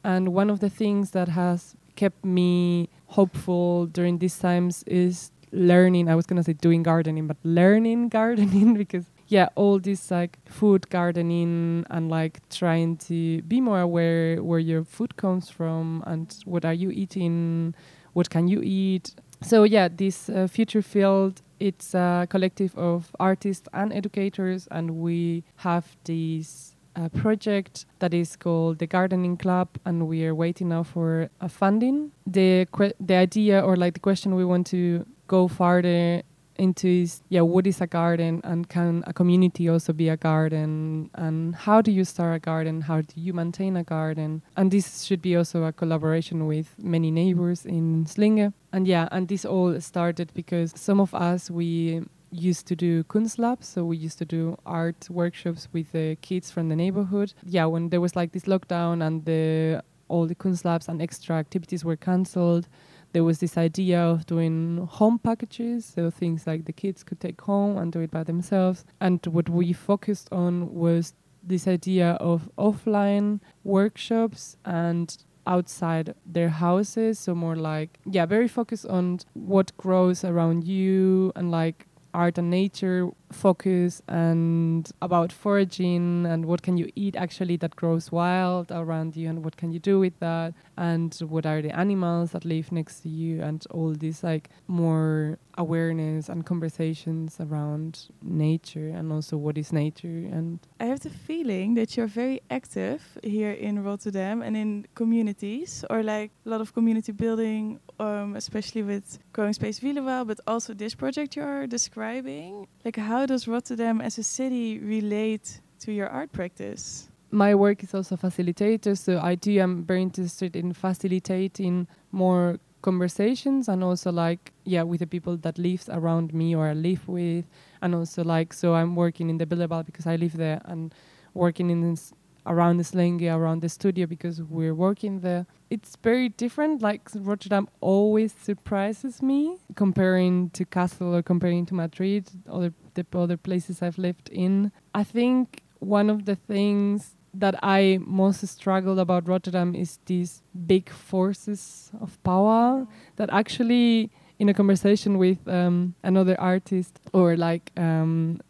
And 0.02 0.34
one 0.34 0.50
of 0.50 0.60
the 0.60 0.70
things 0.70 1.12
that 1.12 1.28
has 1.28 1.74
kept 1.96 2.24
me 2.24 2.88
hopeful 3.06 3.86
during 3.86 4.18
these 4.18 4.38
times 4.38 4.82
is 4.86 5.30
learning. 5.52 6.08
I 6.08 6.14
was 6.14 6.26
going 6.26 6.36
to 6.36 6.42
say 6.42 6.52
doing 6.52 6.82
gardening, 6.82 7.26
but 7.26 7.36
learning 7.42 8.08
gardening 8.18 8.74
because 8.74 9.06
yeah, 9.28 9.48
all 9.54 9.78
this 9.78 10.10
like 10.10 10.38
food 10.46 10.88
gardening 10.90 11.86
and 11.90 12.10
like 12.10 12.46
trying 12.50 12.96
to 12.98 13.40
be 13.42 13.60
more 13.60 13.80
aware 13.80 14.42
where 14.42 14.58
your 14.58 14.84
food 14.84 15.16
comes 15.16 15.48
from 15.48 16.02
and 16.06 16.36
what 16.44 16.64
are 16.64 16.74
you 16.74 16.90
eating, 16.90 17.74
what 18.12 18.28
can 18.28 18.48
you 18.48 18.60
eat. 18.62 19.14
So 19.42 19.64
yeah, 19.64 19.88
this 19.88 20.28
uh, 20.28 20.46
future 20.46 20.82
field 20.82 21.40
it's 21.64 21.94
a 21.94 22.26
collective 22.28 22.76
of 22.76 23.10
artists 23.18 23.66
and 23.72 23.92
educators, 23.92 24.68
and 24.70 24.90
we 25.00 25.44
have 25.56 25.96
this 26.04 26.76
uh, 26.94 27.08
project 27.08 27.86
that 28.00 28.12
is 28.12 28.36
called 28.36 28.78
the 28.78 28.86
Gardening 28.86 29.38
Club, 29.38 29.68
and 29.86 30.06
we 30.06 30.26
are 30.26 30.34
waiting 30.34 30.68
now 30.68 30.82
for 30.82 31.30
a 31.40 31.48
funding. 31.48 32.12
The 32.26 32.66
the 33.00 33.14
idea 33.14 33.60
or 33.60 33.76
like 33.76 33.94
the 33.94 34.00
question 34.00 34.34
we 34.34 34.44
want 34.44 34.66
to 34.68 35.06
go 35.26 35.48
farther 35.48 36.22
into 36.56 36.88
is 36.88 37.22
yeah 37.28 37.40
what 37.40 37.66
is 37.66 37.80
a 37.80 37.86
garden 37.86 38.40
and 38.44 38.68
can 38.68 39.02
a 39.06 39.12
community 39.12 39.68
also 39.68 39.92
be 39.92 40.08
a 40.08 40.16
garden? 40.16 41.10
And 41.14 41.54
how 41.54 41.80
do 41.80 41.90
you 41.90 42.04
start 42.04 42.36
a 42.36 42.38
garden? 42.38 42.82
How 42.82 43.00
do 43.00 43.14
you 43.16 43.32
maintain 43.32 43.76
a 43.76 43.84
garden? 43.84 44.42
And 44.56 44.70
this 44.70 45.02
should 45.02 45.22
be 45.22 45.36
also 45.36 45.64
a 45.64 45.72
collaboration 45.72 46.46
with 46.46 46.74
many 46.78 47.10
neighbors 47.10 47.64
in 47.66 48.06
slinge. 48.06 48.52
And 48.72 48.86
yeah 48.86 49.08
and 49.12 49.28
this 49.28 49.44
all 49.44 49.80
started 49.80 50.32
because 50.34 50.72
some 50.76 51.00
of 51.00 51.14
us 51.14 51.50
we 51.50 52.02
used 52.30 52.66
to 52.66 52.74
do 52.74 53.04
kunstlabs 53.04 53.64
so 53.64 53.84
we 53.84 53.96
used 53.96 54.18
to 54.18 54.24
do 54.24 54.58
art 54.66 55.08
workshops 55.08 55.68
with 55.72 55.92
the 55.92 56.16
kids 56.20 56.50
from 56.50 56.68
the 56.68 56.76
neighborhood. 56.76 57.32
Yeah 57.44 57.66
when 57.66 57.90
there 57.90 58.00
was 58.00 58.16
like 58.16 58.32
this 58.32 58.44
lockdown 58.44 59.06
and 59.06 59.24
the 59.24 59.82
all 60.08 60.26
the 60.26 60.34
kunstlabs 60.34 60.88
and 60.88 61.00
extra 61.00 61.36
activities 61.36 61.84
were 61.84 61.96
cancelled 61.96 62.68
there 63.14 63.24
was 63.24 63.38
this 63.38 63.56
idea 63.56 64.00
of 64.00 64.26
doing 64.26 64.88
home 64.90 65.20
packages, 65.20 65.84
so 65.86 66.10
things 66.10 66.46
like 66.48 66.64
the 66.64 66.72
kids 66.72 67.04
could 67.04 67.20
take 67.20 67.40
home 67.40 67.78
and 67.78 67.92
do 67.92 68.00
it 68.00 68.10
by 68.10 68.24
themselves. 68.24 68.84
And 69.00 69.24
what 69.26 69.48
we 69.48 69.72
focused 69.72 70.28
on 70.32 70.74
was 70.74 71.14
this 71.40 71.68
idea 71.68 72.12
of 72.14 72.50
offline 72.58 73.40
workshops 73.62 74.56
and 74.64 75.16
outside 75.46 76.14
their 76.24 76.48
houses 76.48 77.18
so 77.18 77.34
more 77.34 77.54
like 77.54 77.98
yeah 78.10 78.24
very 78.24 78.48
focused 78.48 78.86
on 78.86 79.20
what 79.34 79.76
grows 79.76 80.24
around 80.24 80.64
you 80.64 81.30
and 81.36 81.50
like 81.50 81.86
art 82.14 82.38
and 82.38 82.48
nature 82.48 83.10
focus 83.34 84.02
and 84.08 84.90
about 85.02 85.32
foraging 85.32 86.26
and 86.26 86.46
what 86.46 86.62
can 86.62 86.76
you 86.76 86.90
eat 86.94 87.16
actually 87.16 87.56
that 87.58 87.76
grows 87.76 88.10
wild 88.10 88.70
around 88.70 89.16
you 89.16 89.28
and 89.28 89.44
what 89.44 89.56
can 89.56 89.72
you 89.72 89.78
do 89.78 89.98
with 89.98 90.18
that? 90.20 90.54
And 90.76 91.14
what 91.28 91.46
are 91.46 91.60
the 91.60 91.76
animals 91.76 92.32
that 92.32 92.44
live 92.44 92.72
next 92.72 93.00
to 93.00 93.08
you? 93.08 93.42
And 93.42 93.64
all 93.70 93.92
this 93.92 94.22
like 94.22 94.50
more 94.66 95.38
awareness 95.56 96.28
and 96.28 96.44
conversations 96.44 97.36
around 97.40 98.08
nature 98.22 98.88
and 98.88 99.12
also 99.12 99.36
what 99.36 99.56
is 99.58 99.72
nature. 99.72 100.08
And 100.08 100.60
I 100.80 100.86
have 100.86 101.00
the 101.00 101.10
feeling 101.10 101.74
that 101.74 101.96
you're 101.96 102.06
very 102.06 102.40
active 102.50 103.18
here 103.22 103.52
in 103.52 103.82
Rotterdam 103.84 104.42
and 104.42 104.56
in 104.56 104.86
communities 104.94 105.84
or 105.90 106.02
like 106.02 106.30
a 106.46 106.48
lot 106.48 106.60
of 106.60 106.74
community 106.74 107.12
building 107.12 107.80
um, 108.00 108.34
especially 108.36 108.82
with 108.82 109.18
growing 109.32 109.52
space 109.52 109.80
Wielewaal 109.80 110.26
but 110.26 110.40
also 110.46 110.74
this 110.74 110.94
project 110.94 111.36
you're 111.36 111.66
describing. 111.66 112.66
Like 112.84 112.96
how 112.96 113.23
does 113.26 113.48
Rotterdam 113.48 114.00
as 114.00 114.18
a 114.18 114.22
city 114.22 114.78
relate 114.78 115.60
to 115.80 115.92
your 115.92 116.08
art 116.08 116.32
practice 116.32 117.08
my 117.30 117.54
work 117.54 117.82
is 117.82 117.94
also 117.94 118.16
facilitator 118.16 118.96
so 118.96 119.18
I 119.20 119.34
do 119.34 119.58
am 119.58 119.84
very 119.84 120.02
interested 120.02 120.54
in 120.54 120.72
facilitating 120.72 121.88
more 122.12 122.58
conversations 122.82 123.68
and 123.68 123.82
also 123.82 124.12
like 124.12 124.52
yeah 124.64 124.82
with 124.82 125.00
the 125.00 125.06
people 125.06 125.36
that 125.38 125.58
lives 125.58 125.88
around 125.88 126.32
me 126.32 126.54
or 126.54 126.66
I 126.66 126.74
live 126.74 127.08
with 127.08 127.46
and 127.82 127.94
also 127.94 128.22
like 128.22 128.52
so 128.52 128.74
I'm 128.74 128.94
working 128.94 129.30
in 129.30 129.38
the 129.38 129.46
Wielewaal 129.46 129.84
because 129.84 130.06
I 130.06 130.16
live 130.16 130.36
there 130.36 130.60
and 130.64 130.94
working 131.34 131.70
in 131.70 131.80
this 131.80 132.12
around 132.46 132.76
the 132.76 132.84
Slinge, 132.84 133.22
around 133.22 133.62
the 133.62 133.68
studio 133.68 134.06
because 134.06 134.42
we're 134.42 134.74
working 134.74 135.20
there. 135.20 135.46
It's 135.70 135.96
very 136.02 136.28
different. 136.28 136.82
Like 136.82 137.08
Rotterdam 137.14 137.68
always 137.80 138.32
surprises 138.32 139.22
me 139.22 139.56
comparing 139.74 140.50
to 140.50 140.64
Kassel 140.64 141.14
or 141.14 141.22
comparing 141.22 141.66
to 141.66 141.74
Madrid, 141.74 142.30
other 142.50 142.72
the 142.94 143.06
other 143.14 143.36
places 143.36 143.82
I've 143.82 143.98
lived 143.98 144.28
in. 144.30 144.72
I 144.94 145.04
think 145.04 145.62
one 145.78 146.10
of 146.10 146.24
the 146.24 146.36
things 146.36 147.16
that 147.32 147.56
I 147.62 147.98
most 148.00 148.46
struggle 148.46 148.98
about 148.98 149.28
Rotterdam 149.28 149.74
is 149.74 149.98
these 150.06 150.42
big 150.66 150.88
forces 150.88 151.90
of 152.00 152.22
power 152.22 152.86
that 153.16 153.28
actually 153.32 154.10
in 154.38 154.48
a 154.48 154.54
conversation 154.54 155.18
with 155.18 155.46
um, 155.48 155.94
another 156.02 156.40
artist 156.40 157.00
or 157.12 157.36
like 157.36 157.70
um, 157.76 158.40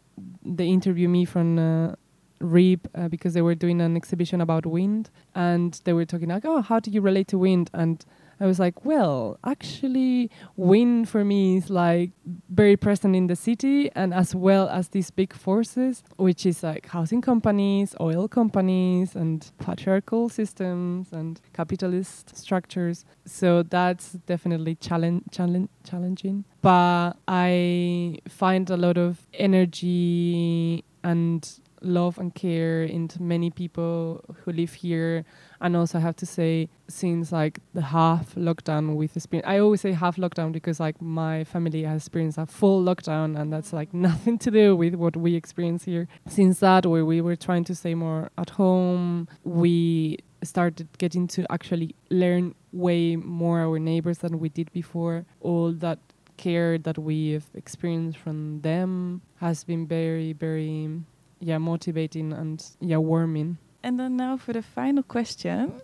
they 0.43 0.67
interview 0.67 1.09
me 1.09 1.25
from 1.25 1.59
uh, 1.59 1.95
RIB 2.39 2.87
uh, 2.95 3.07
because 3.07 3.33
they 3.33 3.41
were 3.41 3.55
doing 3.55 3.81
an 3.81 3.95
exhibition 3.95 4.41
about 4.41 4.65
wind 4.65 5.09
and 5.33 5.79
they 5.83 5.93
were 5.93 6.05
talking 6.05 6.29
like, 6.29 6.45
oh, 6.45 6.61
how 6.61 6.79
do 6.79 6.91
you 6.91 7.01
relate 7.01 7.27
to 7.29 7.37
wind? 7.37 7.69
And 7.73 8.03
I 8.39 8.45
was 8.45 8.59
like, 8.59 8.85
well, 8.85 9.39
actually, 9.45 10.29
wind 10.55 11.07
for 11.09 11.23
me 11.23 11.57
is 11.57 11.69
like 11.69 12.11
very 12.49 12.75
present 12.75 13.15
in 13.15 13.27
the 13.27 13.35
city 13.35 13.89
and 13.95 14.13
as 14.13 14.35
well 14.35 14.67
as 14.69 14.89
these 14.89 15.09
big 15.09 15.33
forces, 15.33 16.03
which 16.17 16.45
is 16.45 16.63
like 16.63 16.87
housing 16.87 17.21
companies, 17.21 17.95
oil 17.99 18.27
companies, 18.27 19.15
and 19.15 19.49
patriarchal 19.59 20.29
systems 20.29 21.11
and 21.11 21.39
capitalist 21.53 22.35
structures. 22.35 23.05
So 23.25 23.63
that's 23.63 24.13
definitely 24.25 24.75
challenge, 24.75 25.23
challenging. 25.31 26.45
But 26.61 27.13
I 27.27 28.19
find 28.27 28.69
a 28.69 28.77
lot 28.77 28.97
of 28.97 29.19
energy 29.33 30.83
and 31.03 31.47
love 31.85 32.17
and 32.17 32.33
care 32.33 32.83
into 32.83 33.21
many 33.21 33.49
people 33.49 34.23
who 34.43 34.51
live 34.51 34.73
here. 34.73 35.25
And 35.61 35.75
also 35.75 35.97
I 35.97 36.01
have 36.01 36.15
to 36.17 36.25
say 36.25 36.69
since 36.87 37.31
like 37.31 37.59
the 37.73 37.81
half 37.81 38.35
lockdown 38.35 38.95
with 38.95 39.15
experience 39.15 39.47
I 39.47 39.59
always 39.59 39.81
say 39.81 39.91
half 39.93 40.17
lockdown 40.17 40.51
because 40.51 40.79
like 40.79 41.01
my 41.01 41.43
family 41.43 41.83
has 41.83 42.03
experienced 42.03 42.37
a 42.37 42.45
full 42.45 42.83
lockdown 42.83 43.39
and 43.39 43.51
that's 43.51 43.73
like 43.73 43.93
nothing 44.07 44.37
to 44.39 44.51
do 44.51 44.75
with 44.75 44.95
what 44.95 45.15
we 45.15 45.35
experience 45.35 45.85
here. 45.85 46.07
Since 46.27 46.59
that 46.59 46.85
where 46.85 47.05
we 47.05 47.21
were 47.21 47.35
trying 47.35 47.63
to 47.65 47.75
stay 47.75 47.95
more 47.95 48.29
at 48.37 48.51
home 48.51 49.27
we 49.43 50.17
started 50.43 50.87
getting 50.97 51.27
to 51.27 51.45
actually 51.51 51.95
learn 52.09 52.53
way 52.71 53.15
more 53.15 53.59
our 53.61 53.79
neighbors 53.79 54.19
than 54.19 54.39
we 54.39 54.49
did 54.49 54.71
before. 54.71 55.25
All 55.41 55.71
that 55.71 55.99
care 56.37 56.77
that 56.77 56.97
we've 56.97 57.45
experienced 57.53 58.17
from 58.17 58.61
them 58.61 59.21
has 59.37 59.63
been 59.63 59.87
very 59.87 60.33
very 60.33 61.01
yeah 61.39 61.57
motivating 61.57 62.33
and 62.33 62.63
yeah 62.79 62.97
warming. 62.97 63.57
And 63.83 63.99
then 63.99 64.17
now 64.17 64.37
for 64.37 64.53
the 64.53 64.61
final 64.63 65.03
question. 65.03 65.81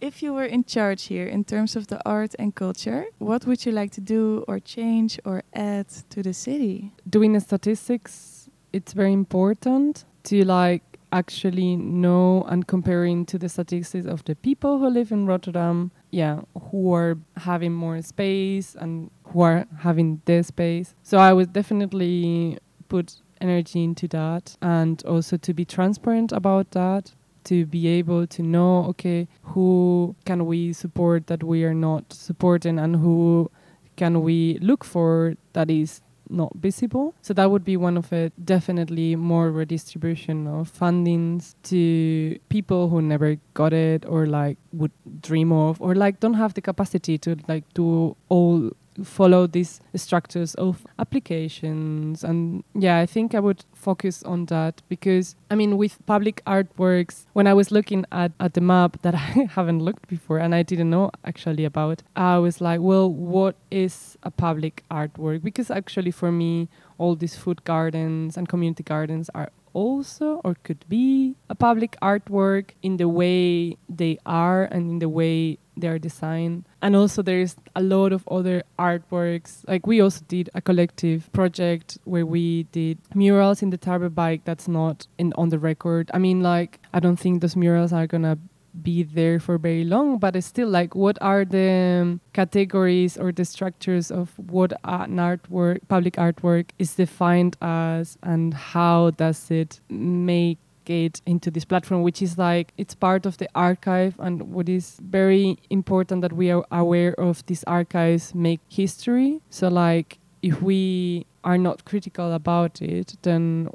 If 0.00 0.22
you 0.22 0.32
were 0.32 0.44
in 0.46 0.64
charge 0.64 1.04
here 1.04 1.26
in 1.26 1.44
terms 1.44 1.76
of 1.76 1.88
the 1.88 2.00
art 2.08 2.34
and 2.38 2.54
culture 2.54 3.04
what 3.18 3.46
would 3.46 3.66
you 3.66 3.72
like 3.72 3.90
to 3.92 4.00
do 4.00 4.44
or 4.48 4.58
change 4.58 5.20
or 5.24 5.42
add 5.52 5.88
to 6.10 6.22
the 6.22 6.32
city? 6.32 6.92
Doing 7.08 7.34
the 7.34 7.40
statistics 7.40 8.48
it's 8.72 8.92
very 8.92 9.12
important 9.12 10.04
to 10.24 10.44
like 10.44 10.82
actually 11.12 11.76
know 11.76 12.44
and 12.48 12.66
comparing 12.66 13.26
to 13.26 13.36
the 13.36 13.48
statistics 13.48 14.06
of 14.06 14.24
the 14.24 14.36
people 14.36 14.78
who 14.78 14.88
live 14.88 15.10
in 15.10 15.26
Rotterdam 15.26 15.90
yeah 16.10 16.40
who 16.70 16.94
are 16.94 17.18
having 17.36 17.72
more 17.72 18.00
space 18.02 18.76
and 18.76 19.10
who 19.24 19.40
are 19.42 19.66
having 19.78 20.20
their 20.24 20.42
space. 20.42 20.94
So 21.02 21.18
i 21.18 21.32
would 21.32 21.52
definitely 21.52 22.58
put 22.88 23.16
energy 23.40 23.82
into 23.84 24.06
that 24.08 24.56
and 24.60 25.02
also 25.04 25.36
to 25.36 25.54
be 25.54 25.64
transparent 25.64 26.32
about 26.32 26.70
that 26.72 27.12
to 27.44 27.64
be 27.66 27.86
able 27.86 28.26
to 28.26 28.42
know 28.42 28.84
okay 28.84 29.26
who 29.42 30.14
can 30.24 30.46
we 30.46 30.72
support 30.72 31.26
that 31.26 31.42
we 31.42 31.64
are 31.64 31.74
not 31.74 32.12
supporting 32.12 32.78
and 32.78 32.96
who 32.96 33.50
can 33.96 34.22
we 34.22 34.58
look 34.60 34.84
for 34.84 35.34
that 35.52 35.70
is 35.70 36.00
not 36.30 36.52
visible. 36.54 37.14
So 37.22 37.34
that 37.34 37.50
would 37.50 37.64
be 37.64 37.76
one 37.76 37.96
of 37.96 38.12
it 38.12 38.32
definitely 38.44 39.16
more 39.16 39.50
redistribution 39.50 40.46
of 40.46 40.72
fundings 40.72 41.54
to 41.64 42.38
people 42.48 42.88
who 42.88 43.02
never 43.02 43.36
got 43.54 43.72
it 43.72 44.06
or 44.06 44.26
like 44.26 44.56
would 44.72 44.92
dream 45.20 45.52
of 45.52 45.80
or 45.80 45.94
like 45.94 46.20
don't 46.20 46.34
have 46.34 46.54
the 46.54 46.60
capacity 46.60 47.18
to 47.18 47.36
like 47.48 47.64
do 47.74 48.16
all 48.28 48.70
follow 49.02 49.46
these 49.46 49.80
structures 49.94 50.54
of 50.56 50.86
applications. 50.98 52.24
And 52.24 52.64
yeah 52.74 52.98
i 52.98 53.06
think 53.06 53.34
i 53.34 53.40
would 53.40 53.64
focus 53.74 54.22
on 54.22 54.46
that 54.46 54.82
because 54.88 55.36
i 55.50 55.54
mean 55.54 55.76
with 55.76 56.04
public 56.06 56.42
artworks 56.46 57.26
when 57.32 57.46
i 57.46 57.54
was 57.54 57.70
looking 57.70 58.04
at, 58.12 58.32
at 58.40 58.54
the 58.54 58.60
map 58.60 59.00
that 59.02 59.14
i 59.26 59.48
haven't 59.50 59.80
looked 59.80 60.06
before 60.08 60.38
and 60.38 60.54
i 60.54 60.62
didn't 60.62 60.90
know 60.90 61.10
actually 61.24 61.64
about 61.64 62.02
i 62.16 62.38
was 62.38 62.60
like 62.60 62.80
well 62.80 63.10
what 63.10 63.56
is 63.70 64.16
a 64.22 64.30
public 64.30 64.82
artwork? 64.90 65.42
Because 65.42 65.70
actually 65.70 66.10
for 66.10 66.32
me 66.32 66.68
all 66.98 67.14
these 67.14 67.36
food 67.36 67.64
gardens 67.64 68.36
and 68.36 68.48
community 68.48 68.82
gardens 68.82 69.30
are 69.34 69.50
also 69.72 70.40
or 70.44 70.54
could 70.64 70.84
be 70.88 71.36
a 71.48 71.54
public 71.54 71.96
artwork 72.02 72.70
in 72.82 72.96
the 72.96 73.08
way 73.08 73.76
they 73.88 74.18
are 74.26 74.64
and 74.64 74.90
in 74.90 74.98
the 74.98 75.08
way 75.08 75.58
they 75.80 75.88
are 75.88 75.98
designed. 75.98 76.64
And 76.82 76.96
also 76.96 77.22
there's 77.22 77.56
a 77.74 77.82
lot 77.82 78.12
of 78.12 78.26
other 78.28 78.62
artworks. 78.78 79.66
Like 79.66 79.86
we 79.86 80.00
also 80.00 80.24
did 80.28 80.50
a 80.54 80.60
collective 80.60 81.32
project 81.32 81.98
where 82.04 82.26
we 82.26 82.64
did 82.64 82.98
murals 83.14 83.62
in 83.62 83.70
the 83.70 83.78
Tarwebijk 83.78 84.42
that's 84.44 84.68
not 84.68 85.06
in 85.18 85.32
on 85.36 85.48
the 85.48 85.58
record. 85.58 86.10
I 86.14 86.18
mean 86.18 86.42
like 86.42 86.80
I 86.92 87.00
don't 87.00 87.16
think 87.16 87.40
those 87.40 87.56
murals 87.56 87.92
are 87.92 88.06
gonna 88.06 88.38
be 88.82 89.02
there 89.02 89.40
for 89.40 89.58
very 89.58 89.84
long 89.84 90.18
but 90.18 90.36
it's 90.36 90.46
still 90.46 90.68
like 90.68 90.94
what 90.94 91.18
are 91.20 91.44
the 91.44 92.00
um, 92.02 92.20
categories 92.32 93.16
or 93.16 93.32
the 93.32 93.44
structures 93.44 94.10
of 94.10 94.32
what 94.38 94.72
an 94.84 95.16
artwork 95.16 95.80
public 95.88 96.14
artwork 96.14 96.70
is 96.78 96.94
defined 96.94 97.56
as 97.60 98.16
and 98.22 98.54
how 98.54 99.10
does 99.10 99.50
it 99.50 99.80
make 99.88 100.58
into 100.90 101.50
this 101.50 101.64
platform 101.64 102.02
which 102.02 102.20
is 102.22 102.38
like 102.38 102.72
it's 102.76 102.94
part 102.94 103.26
of 103.26 103.36
the 103.38 103.48
archive 103.54 104.14
and 104.18 104.42
what 104.52 104.68
is 104.68 104.98
very 105.02 105.56
important 105.70 106.22
that 106.22 106.32
we 106.32 106.50
are 106.50 106.64
aware 106.70 107.14
of 107.20 107.44
these 107.46 107.64
archives 107.64 108.34
make 108.34 108.60
history 108.68 109.40
so 109.50 109.68
like 109.68 110.18
if 110.42 110.62
we 110.62 111.26
are 111.44 111.58
not 111.58 111.84
critical 111.84 112.32
about 112.32 112.82
it 112.82 113.16
then 113.22 113.68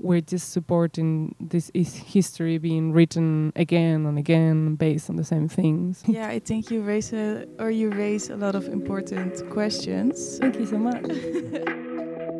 we're 0.00 0.20
just 0.20 0.52
supporting 0.52 1.34
this 1.40 1.70
is 1.74 1.94
history 1.94 2.58
being 2.58 2.92
written 2.92 3.52
again 3.54 4.06
and 4.06 4.18
again 4.18 4.74
based 4.74 5.10
on 5.10 5.16
the 5.16 5.24
same 5.24 5.48
things. 5.48 6.02
Yeah, 6.10 6.28
I 6.28 6.38
think 6.38 6.70
you 6.70 6.82
raise 6.82 7.12
a 7.12 7.46
or 7.58 7.70
you 7.70 7.90
raise 7.90 8.30
a 8.30 8.36
lot 8.36 8.54
of 8.54 8.66
important 8.66 9.48
questions. 9.50 10.38
Thank 10.38 10.56
you 10.58 10.66
so 10.66 10.78
much. 10.78 11.04